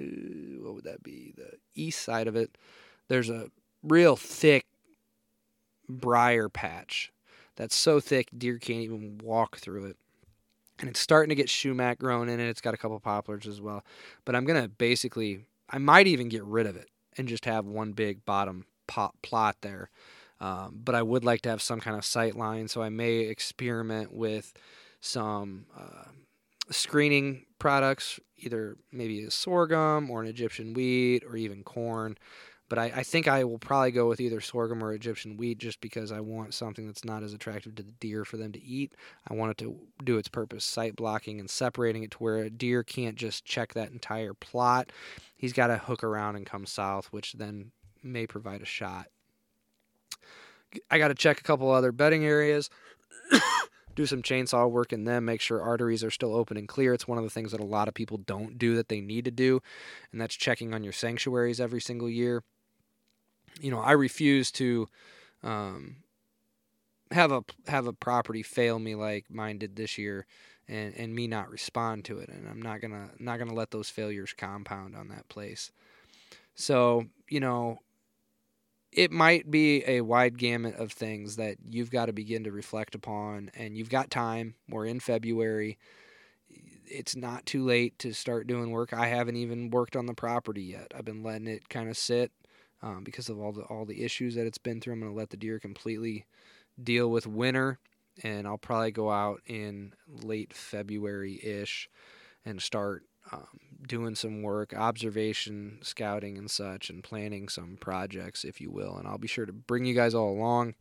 what 0.62 0.76
would 0.76 0.84
that 0.86 1.04
be? 1.04 1.34
The 1.36 1.52
east 1.76 2.02
side 2.02 2.28
of 2.28 2.36
it. 2.36 2.58
There's 3.08 3.30
a 3.30 3.50
real 3.84 4.16
thick 4.16 4.66
briar 5.90 6.50
patch 6.50 7.12
that's 7.56 7.76
so 7.76 8.00
thick 8.00 8.30
deer 8.38 8.58
can't 8.58 8.82
even 8.82 9.20
walk 9.24 9.58
through 9.58 9.86
it. 9.86 9.98
And 10.80 10.90
it's 10.90 11.00
starting 11.00 11.30
to 11.30 11.36
get 11.36 11.48
shumac 11.48 12.00
grown 12.00 12.30
in 12.30 12.40
it. 12.40 12.48
It's 12.48 12.62
got 12.62 12.74
a 12.74 12.78
couple 12.78 13.00
poplars 13.00 13.46
as 13.46 13.62
well. 13.62 13.84
But 14.26 14.36
I'm 14.36 14.46
gonna 14.46 14.68
basically, 14.68 15.46
I 15.70 15.78
might 15.78 16.08
even 16.08 16.30
get 16.30 16.44
rid 16.44 16.66
of 16.66 16.76
it 16.76 16.90
and 17.18 17.28
just 17.28 17.46
have 17.46 17.66
one 17.66 17.92
big 17.92 18.26
bottom 18.26 18.66
pot 18.88 19.14
plot 19.22 19.58
there. 19.62 19.90
Um, 20.40 20.82
but 20.84 20.96
I 20.96 21.04
would 21.04 21.24
like 21.24 21.42
to 21.42 21.50
have 21.50 21.62
some 21.62 21.80
kind 21.80 21.96
of 21.96 22.04
sight 22.04 22.36
line, 22.36 22.68
so 22.68 22.82
I 22.82 22.90
may 22.90 23.20
experiment 23.20 24.12
with 24.12 24.54
some 25.00 25.66
uh, 25.78 26.10
screening 26.70 27.46
products, 27.60 28.20
either 28.38 28.78
maybe 28.92 29.24
a 29.24 29.32
sorghum 29.32 30.10
or 30.10 30.22
an 30.22 30.28
Egyptian 30.28 30.74
wheat 30.74 31.24
or 31.24 31.36
even 31.36 31.64
corn. 31.64 32.18
But 32.70 32.80
I, 32.80 32.86
I, 32.86 33.04
think 33.04 33.28
I 33.28 33.44
will 33.44 33.60
probably 33.60 33.92
go 33.92 34.08
with 34.08 34.22
either 34.22 34.40
sorghum 34.40 34.82
or 34.82 34.94
Egyptian 34.94 35.36
wheat 35.36 35.58
just 35.58 35.82
because 35.82 36.10
I 36.10 36.22
want 36.22 36.54
something 36.54 36.88
that's 36.88 37.04
not 37.04 37.22
as 37.22 37.34
attractive 37.34 37.76
to 37.76 37.84
the 37.84 37.92
deer 37.92 38.24
for 38.24 38.38
them 38.38 38.54
to 38.54 38.64
eat. 38.64 38.94
I 39.30 39.34
want 39.34 39.52
it 39.52 39.58
to 39.58 39.78
do 40.06 40.18
its 40.18 40.30
purpose, 40.30 40.64
sight 40.64 40.96
blocking 40.96 41.42
and 41.42 41.50
separating 41.50 42.04
it 42.04 42.12
to 42.12 42.18
where 42.20 42.38
a 42.38 42.50
deer 42.50 42.82
can't 42.82 43.18
just 43.18 43.44
check 43.44 43.74
that 43.74 43.92
entire 43.92 44.34
plot. 44.34 44.94
He's 45.36 45.52
got 45.52 45.68
to 45.68 45.80
hook 45.80 46.02
around 46.02 46.38
and 46.38 46.46
come 46.46 46.66
south, 46.66 47.08
which 47.08 47.34
then 47.34 47.72
may 48.02 48.26
provide 48.26 48.62
a 48.62 48.66
shot. 48.66 49.08
I 50.90 50.98
got 50.98 51.10
to 51.10 51.16
check 51.16 51.42
a 51.42 51.44
couple 51.44 51.70
other 51.70 51.92
bedding 51.92 52.24
areas. 52.24 52.70
do 53.96 54.06
some 54.06 54.22
chainsaw 54.22 54.70
work 54.70 54.94
in 54.94 55.06
them, 55.06 55.26
make 55.26 55.42
sure 55.42 55.62
arteries 55.62 56.04
are 56.04 56.12
still 56.12 56.36
open 56.36 56.58
and 56.58 56.68
clear. 56.68 56.94
It's 56.94 57.08
one 57.08 57.18
of 57.18 57.24
the 57.24 57.30
things 57.30 57.52
that 57.52 57.60
a 57.60 57.66
lot 57.66 57.88
of 57.88 57.94
people 57.94 58.18
don't 58.18 58.58
do 58.58 58.76
that 58.76 58.90
they 58.90 59.02
need 59.02 59.26
to 59.26 59.32
do, 59.32 59.62
and 60.12 60.20
that's 60.20 60.36
checking 60.36 60.74
on 60.74 60.84
your 60.84 60.94
sanctuaries 60.94 61.60
every 61.60 61.82
single 61.82 62.10
year. 62.10 62.44
You 63.60 63.72
know, 63.72 63.80
I 63.80 63.92
refuse 63.92 64.52
to 64.54 64.88
um, 65.44 65.98
have 67.12 67.32
a 67.32 67.44
have 67.68 67.88
a 67.88 67.94
property 67.94 68.44
fail 68.44 68.80
me 68.80 68.96
like 68.96 69.26
mine 69.30 69.58
did 69.58 69.76
this 69.76 69.98
year, 69.98 70.26
and 70.68 70.96
and 70.96 71.14
me 71.14 71.28
not 71.28 71.50
respond 71.50 72.06
to 72.06 72.20
it, 72.20 72.30
and 72.30 72.48
I'm 72.48 72.62
not 72.62 72.82
gonna 72.82 73.10
not 73.20 73.40
gonna 73.40 73.54
let 73.54 73.72
those 73.72 73.90
failures 73.90 74.34
compound 74.38 74.96
on 74.96 75.10
that 75.10 75.28
place. 75.30 75.72
So 76.56 77.06
you 77.30 77.40
know, 77.40 77.80
it 78.92 79.12
might 79.12 79.50
be 79.50 79.84
a 79.88 80.02
wide 80.02 80.38
gamut 80.38 80.76
of 80.76 80.92
things 80.92 81.38
that 81.38 81.58
you've 81.70 81.92
got 81.92 82.08
to 82.08 82.14
begin 82.14 82.44
to 82.44 82.52
reflect 82.52 82.96
upon 82.96 83.52
and 83.56 83.78
you've 83.78 83.90
got 83.90 84.10
time. 84.10 84.56
We're 84.70 84.86
in 84.86 85.00
february. 85.00 85.78
It's 86.86 87.16
not 87.16 87.46
too 87.46 87.64
late 87.64 87.98
to 88.00 88.14
start 88.14 88.48
doing 88.48 88.72
work. 88.72 88.94
I 88.94 89.08
haven't 89.08 89.38
even 89.38 89.70
worked 89.70 89.96
on 89.96 90.08
the 90.08 90.14
property 90.14 90.64
yet. 90.64 90.92
I've 90.96 91.06
been 91.06 91.24
letting 91.24 91.48
it 91.48 91.70
kind 91.70 91.90
of 91.90 91.98
sit 91.98 92.32
um, 92.82 93.04
because 93.04 93.30
of 93.30 93.40
all 93.40 93.54
the 93.54 93.62
all 93.62 93.86
the 93.86 94.04
issues 94.04 94.36
that 94.36 94.46
it's 94.46 94.58
been 94.58 94.82
through. 94.82 94.94
I'm 94.94 95.00
going 95.00 95.12
to 95.12 95.18
let 95.18 95.30
the 95.30 95.38
deer 95.38 95.60
completely 95.60 96.26
deal 96.82 97.10
with 97.10 97.28
winter 97.28 97.80
and 98.24 98.48
i'll 98.48 98.58
probably 98.58 98.92
go 98.92 99.12
out 99.12 99.42
in 99.46 99.94
late 100.08 100.54
february 100.54 101.40
ish 101.44 101.90
and 102.46 102.62
start 102.62 103.04
um, 103.32 103.60
doing 103.88 104.16
some 104.16 104.42
work, 104.42 104.74
observation, 104.76 105.80
scouting, 105.82 106.38
and 106.38 106.50
such, 106.50 106.90
and 106.90 107.04
planning 107.04 107.50
some 107.50 107.78
projects, 107.80 108.44
if 108.44 108.62
you 108.62 108.72
will. 108.72 108.96
And 108.98 109.08
I'll 109.08 109.18
be 109.18 109.28
sure 109.28 109.46
to 109.46 109.54
bring 109.54 109.86
you 109.86 109.96
guys 109.96 110.14
all 110.14 110.32
along. 110.32 110.76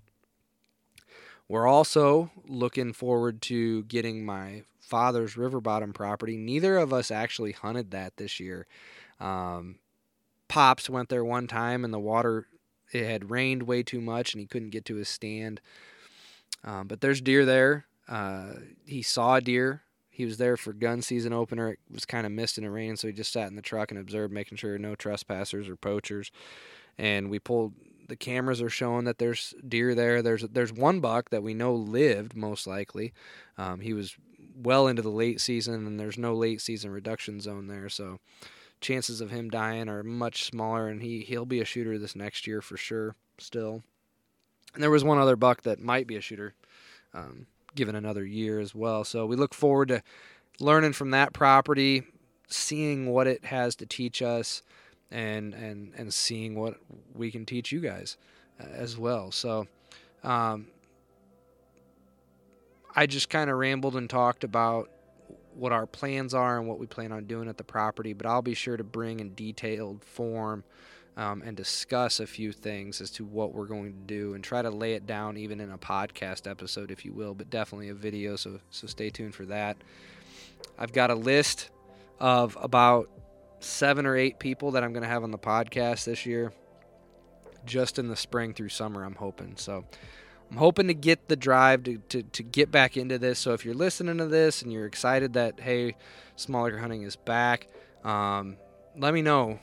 We're 1.48 1.66
also 1.66 2.30
looking 2.46 2.92
forward 2.92 3.42
to 3.42 3.82
getting 3.84 4.24
my 4.24 4.62
father's 4.80 5.36
river 5.36 5.60
bottom 5.60 5.92
property. 5.92 6.36
Neither 6.36 6.76
of 6.78 6.92
us 6.92 7.10
actually 7.10 7.52
hunted 7.52 7.90
that 7.90 8.16
this 8.16 8.38
year. 8.38 8.66
Um, 9.18 9.76
Pops 10.48 10.90
went 10.90 11.08
there 11.08 11.24
one 11.24 11.46
time, 11.46 11.84
and 11.84 11.92
the 11.92 11.98
water 11.98 12.46
it 12.92 13.04
had 13.04 13.30
rained 13.30 13.64
way 13.64 13.82
too 13.82 14.00
much, 14.00 14.34
and 14.34 14.40
he 14.40 14.46
couldn't 14.46 14.70
get 14.70 14.84
to 14.86 14.96
his 14.96 15.08
stand. 15.08 15.60
Um, 16.64 16.88
but 16.88 17.00
there's 17.00 17.20
deer 17.20 17.44
there. 17.44 17.86
Uh, 18.08 18.54
he 18.84 19.02
saw 19.02 19.38
deer 19.40 19.82
he 20.20 20.26
was 20.26 20.36
there 20.36 20.58
for 20.58 20.74
gun 20.74 21.00
season 21.00 21.32
opener. 21.32 21.70
It 21.70 21.78
was 21.90 22.04
kind 22.04 22.26
of 22.26 22.32
mist 22.32 22.58
and 22.58 22.70
rain, 22.70 22.96
so 22.96 23.08
he 23.08 23.14
just 23.14 23.32
sat 23.32 23.48
in 23.48 23.56
the 23.56 23.62
truck 23.62 23.90
and 23.90 23.98
observed, 23.98 24.34
making 24.34 24.58
sure 24.58 24.76
no 24.76 24.94
trespassers 24.94 25.66
or 25.66 25.76
poachers. 25.76 26.30
And 26.98 27.30
we 27.30 27.38
pulled. 27.38 27.72
The 28.06 28.16
cameras 28.16 28.60
are 28.60 28.68
showing 28.68 29.04
that 29.04 29.18
there's 29.18 29.54
deer 29.66 29.94
there. 29.94 30.20
There's 30.20 30.42
there's 30.42 30.74
one 30.74 31.00
buck 31.00 31.30
that 31.30 31.42
we 31.42 31.54
know 31.54 31.74
lived 31.74 32.36
most 32.36 32.66
likely. 32.66 33.14
Um, 33.56 33.80
he 33.80 33.94
was 33.94 34.14
well 34.54 34.88
into 34.88 35.00
the 35.00 35.08
late 35.08 35.40
season, 35.40 35.86
and 35.86 35.98
there's 35.98 36.18
no 36.18 36.34
late 36.34 36.60
season 36.60 36.90
reduction 36.90 37.40
zone 37.40 37.68
there, 37.68 37.88
so 37.88 38.18
chances 38.82 39.22
of 39.22 39.30
him 39.30 39.48
dying 39.48 39.88
are 39.88 40.02
much 40.02 40.44
smaller. 40.44 40.88
And 40.88 41.00
he 41.00 41.20
he'll 41.20 41.46
be 41.46 41.60
a 41.60 41.64
shooter 41.64 41.98
this 41.98 42.14
next 42.14 42.46
year 42.46 42.60
for 42.60 42.76
sure. 42.76 43.16
Still, 43.38 43.82
and 44.74 44.82
there 44.82 44.90
was 44.90 45.02
one 45.02 45.16
other 45.16 45.36
buck 45.36 45.62
that 45.62 45.80
might 45.80 46.06
be 46.06 46.16
a 46.16 46.20
shooter. 46.20 46.52
Um, 47.14 47.46
given 47.74 47.94
another 47.94 48.24
year 48.24 48.60
as 48.60 48.74
well. 48.74 49.04
So 49.04 49.26
we 49.26 49.36
look 49.36 49.54
forward 49.54 49.88
to 49.88 50.02
learning 50.58 50.92
from 50.92 51.10
that 51.10 51.32
property, 51.32 52.04
seeing 52.48 53.06
what 53.06 53.26
it 53.26 53.44
has 53.46 53.76
to 53.76 53.86
teach 53.86 54.22
us, 54.22 54.62
and 55.10 55.54
and 55.54 55.92
and 55.96 56.12
seeing 56.12 56.54
what 56.54 56.76
we 57.14 57.30
can 57.30 57.44
teach 57.44 57.72
you 57.72 57.80
guys 57.80 58.16
uh, 58.60 58.66
as 58.72 58.96
well. 58.98 59.30
So. 59.30 59.66
Um, 60.22 60.66
I 62.94 63.06
just 63.06 63.30
kind 63.30 63.50
of 63.50 63.56
rambled 63.56 63.96
and 63.96 64.10
talked 64.10 64.44
about 64.44 64.90
what 65.54 65.72
our 65.72 65.86
plans 65.86 66.34
are 66.34 66.58
and 66.58 66.66
what 66.66 66.78
we 66.78 66.86
plan 66.86 67.12
on 67.12 67.24
doing 67.24 67.48
at 67.48 67.56
the 67.56 67.64
property, 67.64 68.12
but 68.12 68.26
I'll 68.26 68.42
be 68.42 68.54
sure 68.54 68.76
to 68.76 68.84
bring 68.84 69.20
in 69.20 69.34
detailed 69.34 70.04
form 70.04 70.64
um, 71.16 71.42
and 71.44 71.56
discuss 71.56 72.20
a 72.20 72.26
few 72.26 72.52
things 72.52 73.00
as 73.00 73.10
to 73.12 73.24
what 73.24 73.52
we're 73.52 73.66
going 73.66 73.92
to 73.92 73.98
do 74.06 74.34
and 74.34 74.42
try 74.42 74.62
to 74.62 74.70
lay 74.70 74.94
it 74.94 75.06
down 75.06 75.36
even 75.36 75.60
in 75.60 75.70
a 75.70 75.78
podcast 75.78 76.50
episode, 76.50 76.90
if 76.90 77.04
you 77.04 77.12
will, 77.12 77.34
but 77.34 77.50
definitely 77.50 77.88
a 77.88 77.94
video. 77.94 78.36
So 78.36 78.60
so 78.70 78.86
stay 78.86 79.10
tuned 79.10 79.34
for 79.34 79.46
that. 79.46 79.76
I've 80.78 80.92
got 80.92 81.10
a 81.10 81.14
list 81.14 81.70
of 82.18 82.56
about 82.60 83.08
seven 83.60 84.06
or 84.06 84.16
eight 84.16 84.38
people 84.38 84.72
that 84.72 84.82
I'm 84.82 84.92
going 84.92 85.02
to 85.02 85.08
have 85.08 85.22
on 85.22 85.30
the 85.30 85.38
podcast 85.38 86.04
this 86.04 86.26
year, 86.26 86.52
just 87.64 87.98
in 87.98 88.08
the 88.08 88.16
spring 88.16 88.54
through 88.54 88.70
summer, 88.70 89.04
I'm 89.04 89.14
hoping. 89.14 89.56
So 89.56 89.84
I'm 90.50 90.56
hoping 90.56 90.88
to 90.88 90.94
get 90.94 91.28
the 91.28 91.36
drive 91.36 91.84
to, 91.84 91.98
to, 92.08 92.22
to 92.22 92.42
get 92.42 92.70
back 92.70 92.96
into 92.96 93.18
this. 93.18 93.38
So 93.38 93.52
if 93.52 93.64
you're 93.64 93.74
listening 93.74 94.18
to 94.18 94.26
this 94.26 94.62
and 94.62 94.72
you're 94.72 94.86
excited 94.86 95.34
that, 95.34 95.60
hey, 95.60 95.96
small 96.36 96.66
acre 96.66 96.78
hunting 96.78 97.02
is 97.02 97.16
back, 97.16 97.68
um, 98.04 98.56
let 98.96 99.14
me 99.14 99.22
know. 99.22 99.60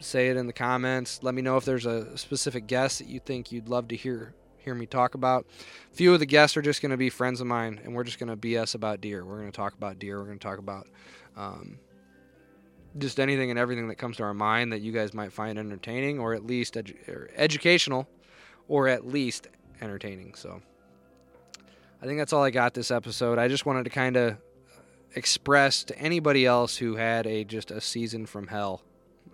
Say 0.00 0.28
it 0.28 0.36
in 0.36 0.46
the 0.46 0.52
comments. 0.52 1.20
Let 1.22 1.34
me 1.34 1.42
know 1.42 1.56
if 1.56 1.64
there's 1.64 1.86
a 1.86 2.16
specific 2.16 2.66
guest 2.66 2.98
that 2.98 3.08
you 3.08 3.20
think 3.20 3.52
you'd 3.52 3.68
love 3.68 3.88
to 3.88 3.96
hear 3.96 4.34
hear 4.58 4.74
me 4.74 4.86
talk 4.86 5.14
about. 5.14 5.46
A 5.90 5.94
few 5.94 6.12
of 6.12 6.20
the 6.20 6.26
guests 6.26 6.56
are 6.56 6.62
just 6.62 6.82
going 6.82 6.90
to 6.90 6.96
be 6.96 7.10
friends 7.10 7.40
of 7.40 7.46
mine, 7.46 7.80
and 7.82 7.94
we're 7.94 8.04
just 8.04 8.18
going 8.18 8.28
to 8.28 8.36
BS 8.36 8.74
about 8.74 9.00
deer. 9.00 9.24
We're 9.24 9.38
going 9.38 9.50
to 9.50 9.56
talk 9.56 9.74
about 9.74 9.98
deer. 9.98 10.18
We're 10.18 10.26
going 10.26 10.38
to 10.38 10.46
talk 10.46 10.58
about 10.58 10.86
um, 11.36 11.78
just 12.98 13.20
anything 13.20 13.50
and 13.50 13.58
everything 13.58 13.88
that 13.88 13.96
comes 13.96 14.16
to 14.18 14.22
our 14.22 14.34
mind 14.34 14.72
that 14.72 14.80
you 14.80 14.92
guys 14.92 15.14
might 15.14 15.32
find 15.32 15.58
entertaining, 15.58 16.18
or 16.18 16.34
at 16.34 16.44
least 16.44 16.74
edu- 16.74 17.08
or 17.08 17.30
educational, 17.36 18.08
or 18.68 18.88
at 18.88 19.06
least 19.06 19.48
entertaining. 19.80 20.34
So 20.34 20.60
I 22.02 22.06
think 22.06 22.18
that's 22.18 22.32
all 22.32 22.42
I 22.42 22.50
got 22.50 22.74
this 22.74 22.90
episode. 22.90 23.38
I 23.38 23.48
just 23.48 23.66
wanted 23.66 23.84
to 23.84 23.90
kind 23.90 24.16
of 24.16 24.36
express 25.14 25.84
to 25.84 25.98
anybody 25.98 26.46
else 26.46 26.76
who 26.76 26.96
had 26.96 27.26
a 27.26 27.44
just 27.44 27.70
a 27.70 27.80
season 27.80 28.26
from 28.26 28.46
hell. 28.48 28.82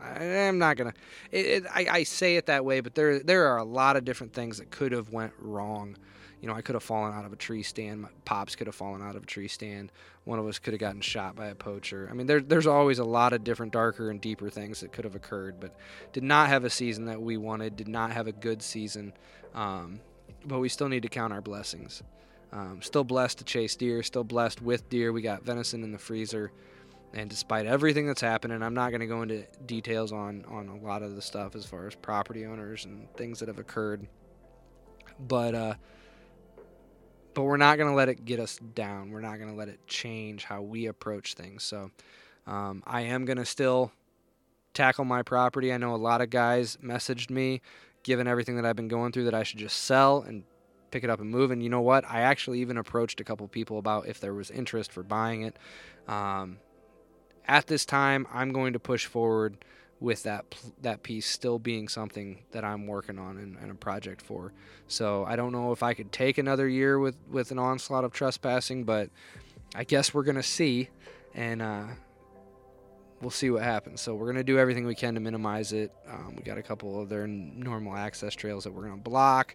I, 0.00 0.24
am 0.24 0.58
not 0.58 0.76
gonna. 0.76 0.94
It, 1.30 1.46
it, 1.46 1.64
I, 1.72 1.86
I 1.90 2.02
say 2.02 2.36
it 2.36 2.46
that 2.46 2.64
way, 2.64 2.80
but 2.80 2.94
there 2.94 3.20
there 3.20 3.46
are 3.46 3.58
a 3.58 3.64
lot 3.64 3.96
of 3.96 4.04
different 4.04 4.32
things 4.32 4.58
that 4.58 4.70
could 4.70 4.92
have 4.92 5.10
went 5.10 5.32
wrong. 5.38 5.96
You 6.40 6.48
know, 6.48 6.54
I 6.54 6.60
could 6.60 6.74
have 6.74 6.82
fallen 6.82 7.14
out 7.14 7.24
of 7.24 7.32
a 7.32 7.36
tree 7.36 7.62
stand. 7.62 8.02
My 8.02 8.08
pops 8.24 8.56
could 8.56 8.66
have 8.66 8.76
fallen 8.76 9.02
out 9.02 9.16
of 9.16 9.22
a 9.22 9.26
tree 9.26 9.48
stand. 9.48 9.90
One 10.24 10.38
of 10.38 10.46
us 10.46 10.58
could 10.58 10.74
have 10.74 10.80
gotten 10.80 11.00
shot 11.00 11.34
by 11.34 11.46
a 11.46 11.54
poacher. 11.54 12.08
I 12.10 12.14
mean, 12.14 12.26
there, 12.26 12.40
there's 12.40 12.66
always 12.66 12.98
a 12.98 13.04
lot 13.04 13.32
of 13.32 13.42
different, 13.42 13.72
darker 13.72 14.10
and 14.10 14.20
deeper 14.20 14.50
things 14.50 14.80
that 14.80 14.92
could 14.92 15.04
have 15.04 15.14
occurred, 15.14 15.58
but 15.58 15.74
did 16.12 16.22
not 16.22 16.48
have 16.48 16.64
a 16.64 16.70
season 16.70 17.06
that 17.06 17.20
we 17.20 17.38
wanted. 17.38 17.76
Did 17.76 17.88
not 17.88 18.12
have 18.12 18.26
a 18.26 18.32
good 18.32 18.62
season. 18.62 19.14
Um, 19.54 20.00
but 20.44 20.58
we 20.58 20.68
still 20.68 20.88
need 20.88 21.02
to 21.02 21.08
count 21.08 21.32
our 21.32 21.40
blessings. 21.40 22.02
Um, 22.52 22.80
still 22.80 23.04
blessed 23.04 23.38
to 23.38 23.44
chase 23.44 23.74
deer, 23.74 24.02
still 24.02 24.24
blessed 24.24 24.62
with 24.62 24.88
deer. 24.88 25.12
We 25.12 25.22
got 25.22 25.42
venison 25.42 25.82
in 25.82 25.90
the 25.90 25.98
freezer. 25.98 26.52
And 27.12 27.30
despite 27.30 27.66
everything 27.66 28.06
that's 28.06 28.20
happening, 28.20 28.62
I'm 28.62 28.74
not 28.74 28.90
going 28.90 29.00
to 29.00 29.06
go 29.06 29.22
into 29.22 29.44
details 29.64 30.12
on, 30.12 30.44
on 30.48 30.68
a 30.68 30.76
lot 30.76 31.02
of 31.02 31.14
the 31.14 31.22
stuff 31.22 31.54
as 31.54 31.64
far 31.64 31.86
as 31.86 31.94
property 31.94 32.44
owners 32.44 32.84
and 32.84 33.08
things 33.16 33.38
that 33.40 33.48
have 33.48 33.58
occurred. 33.58 34.06
But 35.18 35.54
uh, 35.54 35.74
but 37.36 37.42
we're 37.42 37.58
not 37.58 37.76
going 37.76 37.90
to 37.90 37.94
let 37.94 38.08
it 38.08 38.24
get 38.24 38.40
us 38.40 38.58
down. 38.74 39.10
We're 39.10 39.20
not 39.20 39.36
going 39.36 39.50
to 39.50 39.56
let 39.56 39.68
it 39.68 39.86
change 39.86 40.44
how 40.44 40.62
we 40.62 40.86
approach 40.86 41.34
things. 41.34 41.64
So 41.64 41.90
um, 42.46 42.82
I 42.86 43.02
am 43.02 43.26
going 43.26 43.36
to 43.36 43.44
still 43.44 43.92
tackle 44.72 45.04
my 45.04 45.22
property. 45.22 45.70
I 45.70 45.76
know 45.76 45.94
a 45.94 45.96
lot 45.96 46.22
of 46.22 46.30
guys 46.30 46.78
messaged 46.82 47.28
me 47.28 47.60
given 48.04 48.26
everything 48.26 48.56
that 48.56 48.64
I've 48.64 48.76
been 48.76 48.88
going 48.88 49.12
through, 49.12 49.24
that 49.24 49.34
I 49.34 49.42
should 49.42 49.58
just 49.58 49.84
sell 49.84 50.22
and 50.22 50.44
pick 50.90 51.04
it 51.04 51.10
up 51.10 51.20
and 51.20 51.28
move. 51.28 51.50
And 51.50 51.62
you 51.62 51.68
know 51.68 51.80
what? 51.82 52.04
I 52.08 52.22
actually 52.22 52.60
even 52.60 52.78
approached 52.78 53.20
a 53.20 53.24
couple 53.24 53.46
people 53.48 53.78
about 53.78 54.06
if 54.06 54.18
there 54.18 54.32
was 54.32 54.50
interest 54.50 54.90
for 54.90 55.02
buying 55.02 55.42
it. 55.42 55.58
Um, 56.08 56.58
at 57.46 57.66
this 57.66 57.84
time, 57.84 58.26
I'm 58.32 58.52
going 58.52 58.72
to 58.72 58.78
push 58.78 59.06
forward 59.06 59.56
with 59.98 60.24
that 60.24 60.44
that 60.82 61.02
piece 61.02 61.26
still 61.26 61.58
being 61.58 61.88
something 61.88 62.42
that 62.52 62.64
I'm 62.64 62.86
working 62.86 63.18
on 63.18 63.38
and, 63.38 63.56
and, 63.56 63.70
a 63.70 63.74
project 63.74 64.20
for. 64.20 64.52
So 64.88 65.24
I 65.24 65.36
don't 65.36 65.52
know 65.52 65.72
if 65.72 65.82
I 65.82 65.94
could 65.94 66.12
take 66.12 66.38
another 66.38 66.68
year 66.68 66.98
with 66.98 67.16
with 67.30 67.50
an 67.50 67.58
onslaught 67.58 68.04
of 68.04 68.12
trespassing, 68.12 68.84
but 68.84 69.08
I 69.74 69.84
guess 69.84 70.12
we're 70.12 70.24
gonna 70.24 70.42
see, 70.42 70.90
and 71.34 71.62
uh, 71.62 71.84
we'll 73.20 73.30
see 73.30 73.50
what 73.50 73.62
happens. 73.62 74.00
So 74.00 74.14
we're 74.14 74.26
gonna 74.26 74.44
do 74.44 74.58
everything 74.58 74.86
we 74.86 74.94
can 74.94 75.14
to 75.14 75.20
minimize 75.20 75.72
it. 75.72 75.92
Um, 76.08 76.36
we 76.36 76.42
got 76.42 76.58
a 76.58 76.62
couple 76.62 77.00
of 77.00 77.08
their 77.08 77.26
normal 77.26 77.96
access 77.96 78.34
trails 78.34 78.64
that 78.64 78.72
we're 78.72 78.84
gonna 78.84 78.98
block, 78.98 79.54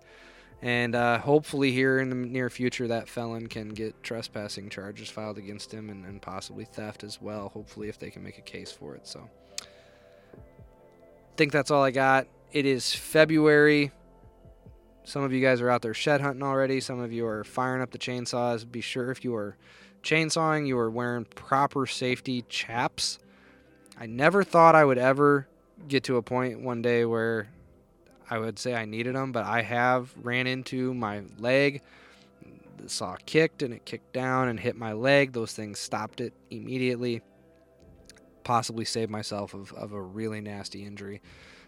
and 0.62 0.96
uh, 0.96 1.20
hopefully 1.20 1.72
here 1.72 2.00
in 2.00 2.10
the 2.10 2.16
near 2.16 2.50
future 2.50 2.88
that 2.88 3.10
felon 3.10 3.48
can 3.48 3.70
get 3.70 4.02
trespassing 4.04 4.70
charges 4.70 5.10
filed 5.10 5.38
against 5.38 5.74
him 5.74 5.90
and, 5.90 6.06
and 6.06 6.22
possibly 6.22 6.66
theft 6.66 7.04
as 7.04 7.22
well. 7.22 7.50
Hopefully 7.50 7.90
if 7.90 7.98
they 7.98 8.10
can 8.10 8.24
make 8.24 8.38
a 8.38 8.44
case 8.44 8.72
for 8.72 8.96
it. 8.96 9.08
So 9.08 9.30
I 9.58 11.36
think 11.36 11.52
that's 11.52 11.72
all 11.72 11.84
I 11.84 11.92
got. 11.92 12.28
It 12.52 12.66
is 12.66 12.94
February. 12.94 13.92
Some 15.04 15.24
of 15.24 15.34
you 15.34 15.42
guys 15.42 15.62
are 15.62 15.70
out 15.70 15.82
there 15.82 15.94
shed 15.94 16.22
hunting 16.22 16.44
already. 16.44 16.80
Some 16.80 17.00
of 17.00 17.12
you 17.12 17.26
are 17.26 17.44
firing 17.44 17.82
up 17.82 17.92
the 17.92 17.98
chainsaws. 17.98 18.70
Be 18.70 18.82
sure 18.82 19.10
if 19.10 19.24
you 19.24 19.36
are 19.36 19.58
chainsawing, 20.04 20.68
you 20.68 20.78
are 20.78 20.92
wearing 20.92 21.26
proper 21.26 21.86
safety 21.86 22.44
chaps 22.50 23.20
I 24.02 24.08
never 24.08 24.44
thought 24.44 24.74
I 24.74 24.84
would 24.84 24.98
ever 24.98 25.48
get 25.88 26.06
to 26.06 26.18
a 26.18 26.24
point 26.24 26.60
one 26.60 26.82
day 26.82 27.06
where 27.06 27.50
I 28.32 28.40
would 28.40 28.58
say 28.58 28.74
I 28.74 28.86
needed 28.86 29.14
them, 29.14 29.34
but 29.34 29.46
I 29.46 29.62
have 29.62 30.14
ran 30.16 30.48
into 30.48 30.94
my 30.94 31.24
leg. 31.38 31.82
The 32.78 32.88
saw 32.88 33.18
kicked 33.26 33.62
and 33.62 33.74
it 33.74 33.84
kicked 33.84 34.14
down 34.14 34.48
and 34.48 34.58
hit 34.58 34.78
my 34.78 34.94
leg. 34.94 35.34
Those 35.34 35.52
things 35.52 35.80
stopped 35.80 36.22
it 36.22 36.34
immediately. 36.50 37.22
Possibly 38.46 38.86
saved 38.86 39.12
myself 39.12 39.54
of, 39.54 39.74
of 39.74 39.92
a 39.92 40.02
really 40.02 40.40
nasty 40.40 40.86
injury. 40.86 41.22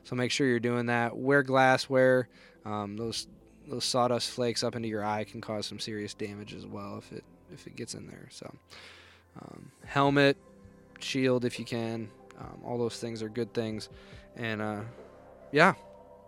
So 0.06 0.15
make 0.15 0.32
sure 0.32 0.47
you're 0.47 0.62
doing 0.62 0.86
that. 0.86 1.17
Wear 1.17 1.43
glassware. 1.43 2.30
Um, 2.63 2.95
those 2.95 3.28
those 3.67 3.84
sawdust 3.84 4.32
flakes 4.32 4.63
up 4.63 4.76
into 4.76 4.88
your 4.88 5.04
eye 5.06 5.26
can 5.26 5.41
cause 5.41 5.65
some 5.65 5.80
serious 5.80 6.13
damage 6.13 6.54
as 6.54 6.65
well 6.65 6.97
if 6.97 7.12
it 7.12 7.26
if 7.54 7.67
it 7.67 7.76
gets 7.76 7.93
in 7.93 8.08
there. 8.08 8.28
So 8.32 8.49
um, 9.41 9.69
helmet, 9.86 10.38
shield 10.99 11.43
if 11.43 11.60
you 11.60 11.65
can. 11.65 12.10
Um, 12.39 12.62
all 12.65 12.78
those 12.78 12.99
things 12.99 13.21
are 13.21 13.30
good 13.30 13.54
things. 13.54 13.89
And 14.38 14.62
uh, 14.62 14.82
yeah, 15.52 15.73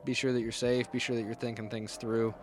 be 0.06 0.14
sure 0.14 0.32
that 0.32 0.42
you're 0.42 0.52
safe. 0.52 0.92
Be 0.92 1.00
sure 1.00 1.16
that 1.16 1.24
you're 1.24 1.34
thinking 1.34 1.70
things 1.70 1.96
through. 1.96 2.34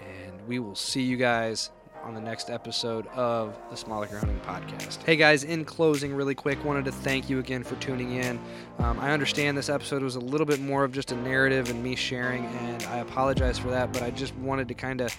And 0.00 0.46
we 0.46 0.58
will 0.58 0.74
see 0.74 1.02
you 1.02 1.16
guys 1.16 1.70
on 2.02 2.14
the 2.14 2.20
next 2.20 2.50
episode 2.50 3.06
of 3.08 3.56
the 3.70 3.76
Small 3.76 4.04
Acre 4.04 4.18
Hunting 4.18 4.40
Podcast. 4.40 5.02
Hey 5.02 5.16
guys, 5.16 5.42
in 5.42 5.64
closing, 5.64 6.14
really 6.14 6.34
quick, 6.34 6.62
wanted 6.64 6.84
to 6.84 6.92
thank 6.92 7.28
you 7.28 7.38
again 7.40 7.64
for 7.64 7.74
tuning 7.76 8.12
in. 8.12 8.38
Um, 8.78 9.00
I 9.00 9.10
understand 9.10 9.58
this 9.58 9.68
episode 9.68 10.02
was 10.02 10.14
a 10.14 10.20
little 10.20 10.46
bit 10.46 10.60
more 10.60 10.84
of 10.84 10.92
just 10.92 11.10
a 11.10 11.16
narrative 11.16 11.68
and 11.68 11.82
me 11.82 11.96
sharing, 11.96 12.44
and 12.44 12.82
I 12.84 12.98
apologize 12.98 13.58
for 13.58 13.70
that, 13.70 13.92
but 13.92 14.02
I 14.02 14.10
just 14.10 14.36
wanted 14.36 14.68
to 14.68 14.74
kind 14.74 15.00
of 15.00 15.16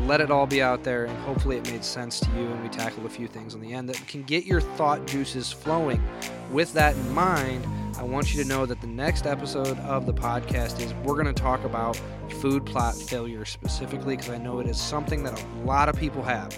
let 0.00 0.20
it 0.20 0.32
all 0.32 0.46
be 0.46 0.60
out 0.60 0.82
there, 0.82 1.04
and 1.04 1.16
hopefully 1.18 1.56
it 1.56 1.70
made 1.70 1.84
sense 1.84 2.18
to 2.18 2.30
you. 2.30 2.46
And 2.46 2.62
we 2.64 2.68
tackled 2.68 3.06
a 3.06 3.10
few 3.10 3.28
things 3.28 3.54
on 3.54 3.60
the 3.60 3.72
end 3.72 3.88
that 3.88 4.08
can 4.08 4.24
get 4.24 4.44
your 4.44 4.60
thought 4.60 5.06
juices 5.06 5.52
flowing. 5.52 6.02
With 6.50 6.72
that 6.72 6.96
in 6.96 7.14
mind, 7.14 7.64
want 8.04 8.34
you 8.34 8.42
to 8.42 8.48
know 8.48 8.66
that 8.66 8.80
the 8.80 8.86
next 8.86 9.26
episode 9.26 9.78
of 9.80 10.06
the 10.06 10.12
podcast 10.12 10.80
is 10.80 10.92
we're 11.04 11.14
going 11.14 11.32
to 11.32 11.32
talk 11.32 11.64
about 11.64 12.00
food 12.40 12.64
plot 12.64 12.94
failure 12.94 13.44
specifically 13.44 14.16
because 14.16 14.30
I 14.30 14.38
know 14.38 14.58
it 14.60 14.66
is 14.66 14.80
something 14.80 15.22
that 15.24 15.40
a 15.40 15.46
lot 15.64 15.88
of 15.88 15.96
people 15.96 16.22
have. 16.22 16.56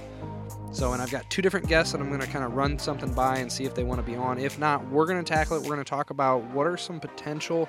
So, 0.72 0.92
and 0.92 1.00
I've 1.00 1.10
got 1.10 1.28
two 1.30 1.42
different 1.42 1.68
guests 1.68 1.92
that 1.92 2.00
I'm 2.00 2.08
going 2.08 2.20
to 2.20 2.26
kind 2.26 2.44
of 2.44 2.54
run 2.54 2.78
something 2.78 3.12
by 3.14 3.38
and 3.38 3.50
see 3.50 3.64
if 3.64 3.74
they 3.74 3.84
want 3.84 4.04
to 4.04 4.10
be 4.10 4.16
on. 4.16 4.38
If 4.38 4.58
not, 4.58 4.86
we're 4.88 5.06
going 5.06 5.22
to 5.22 5.28
tackle 5.28 5.56
it. 5.56 5.60
We're 5.60 5.74
going 5.74 5.78
to 5.78 5.84
talk 5.84 6.10
about 6.10 6.42
what 6.50 6.66
are 6.66 6.76
some 6.76 7.00
potential 7.00 7.68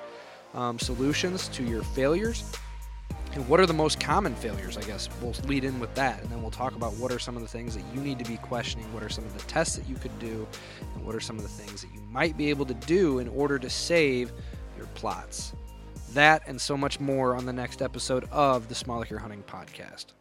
um, 0.54 0.78
solutions 0.78 1.48
to 1.48 1.64
your 1.64 1.82
failures 1.82 2.52
what 3.46 3.60
are 3.60 3.66
the 3.66 3.74
most 3.74 4.00
common 4.00 4.34
failures, 4.34 4.76
I 4.76 4.82
guess. 4.82 5.08
We'll 5.20 5.34
lead 5.44 5.64
in 5.64 5.78
with 5.80 5.94
that, 5.94 6.20
and 6.22 6.30
then 6.30 6.42
we'll 6.42 6.50
talk 6.50 6.74
about 6.74 6.94
what 6.94 7.12
are 7.12 7.18
some 7.18 7.36
of 7.36 7.42
the 7.42 7.48
things 7.48 7.76
that 7.76 7.84
you 7.94 8.00
need 8.00 8.18
to 8.18 8.24
be 8.24 8.36
questioning, 8.38 8.92
what 8.92 9.02
are 9.02 9.08
some 9.08 9.24
of 9.24 9.36
the 9.36 9.44
tests 9.44 9.76
that 9.76 9.88
you 9.88 9.96
could 9.96 10.16
do, 10.18 10.46
and 10.94 11.04
what 11.04 11.14
are 11.14 11.20
some 11.20 11.36
of 11.36 11.42
the 11.42 11.48
things 11.48 11.82
that 11.82 11.92
you 11.94 12.00
might 12.10 12.36
be 12.36 12.50
able 12.50 12.66
to 12.66 12.74
do 12.74 13.18
in 13.18 13.28
order 13.28 13.58
to 13.58 13.70
save 13.70 14.32
your 14.76 14.86
plots. 14.94 15.52
That 16.14 16.42
and 16.46 16.60
so 16.60 16.76
much 16.76 17.00
more 17.00 17.36
on 17.36 17.44
the 17.46 17.52
next 17.52 17.82
episode 17.82 18.24
of 18.30 18.68
the 18.68 18.74
Small 18.74 19.02
Acre 19.02 19.18
Hunting 19.18 19.42
Podcast. 19.42 20.17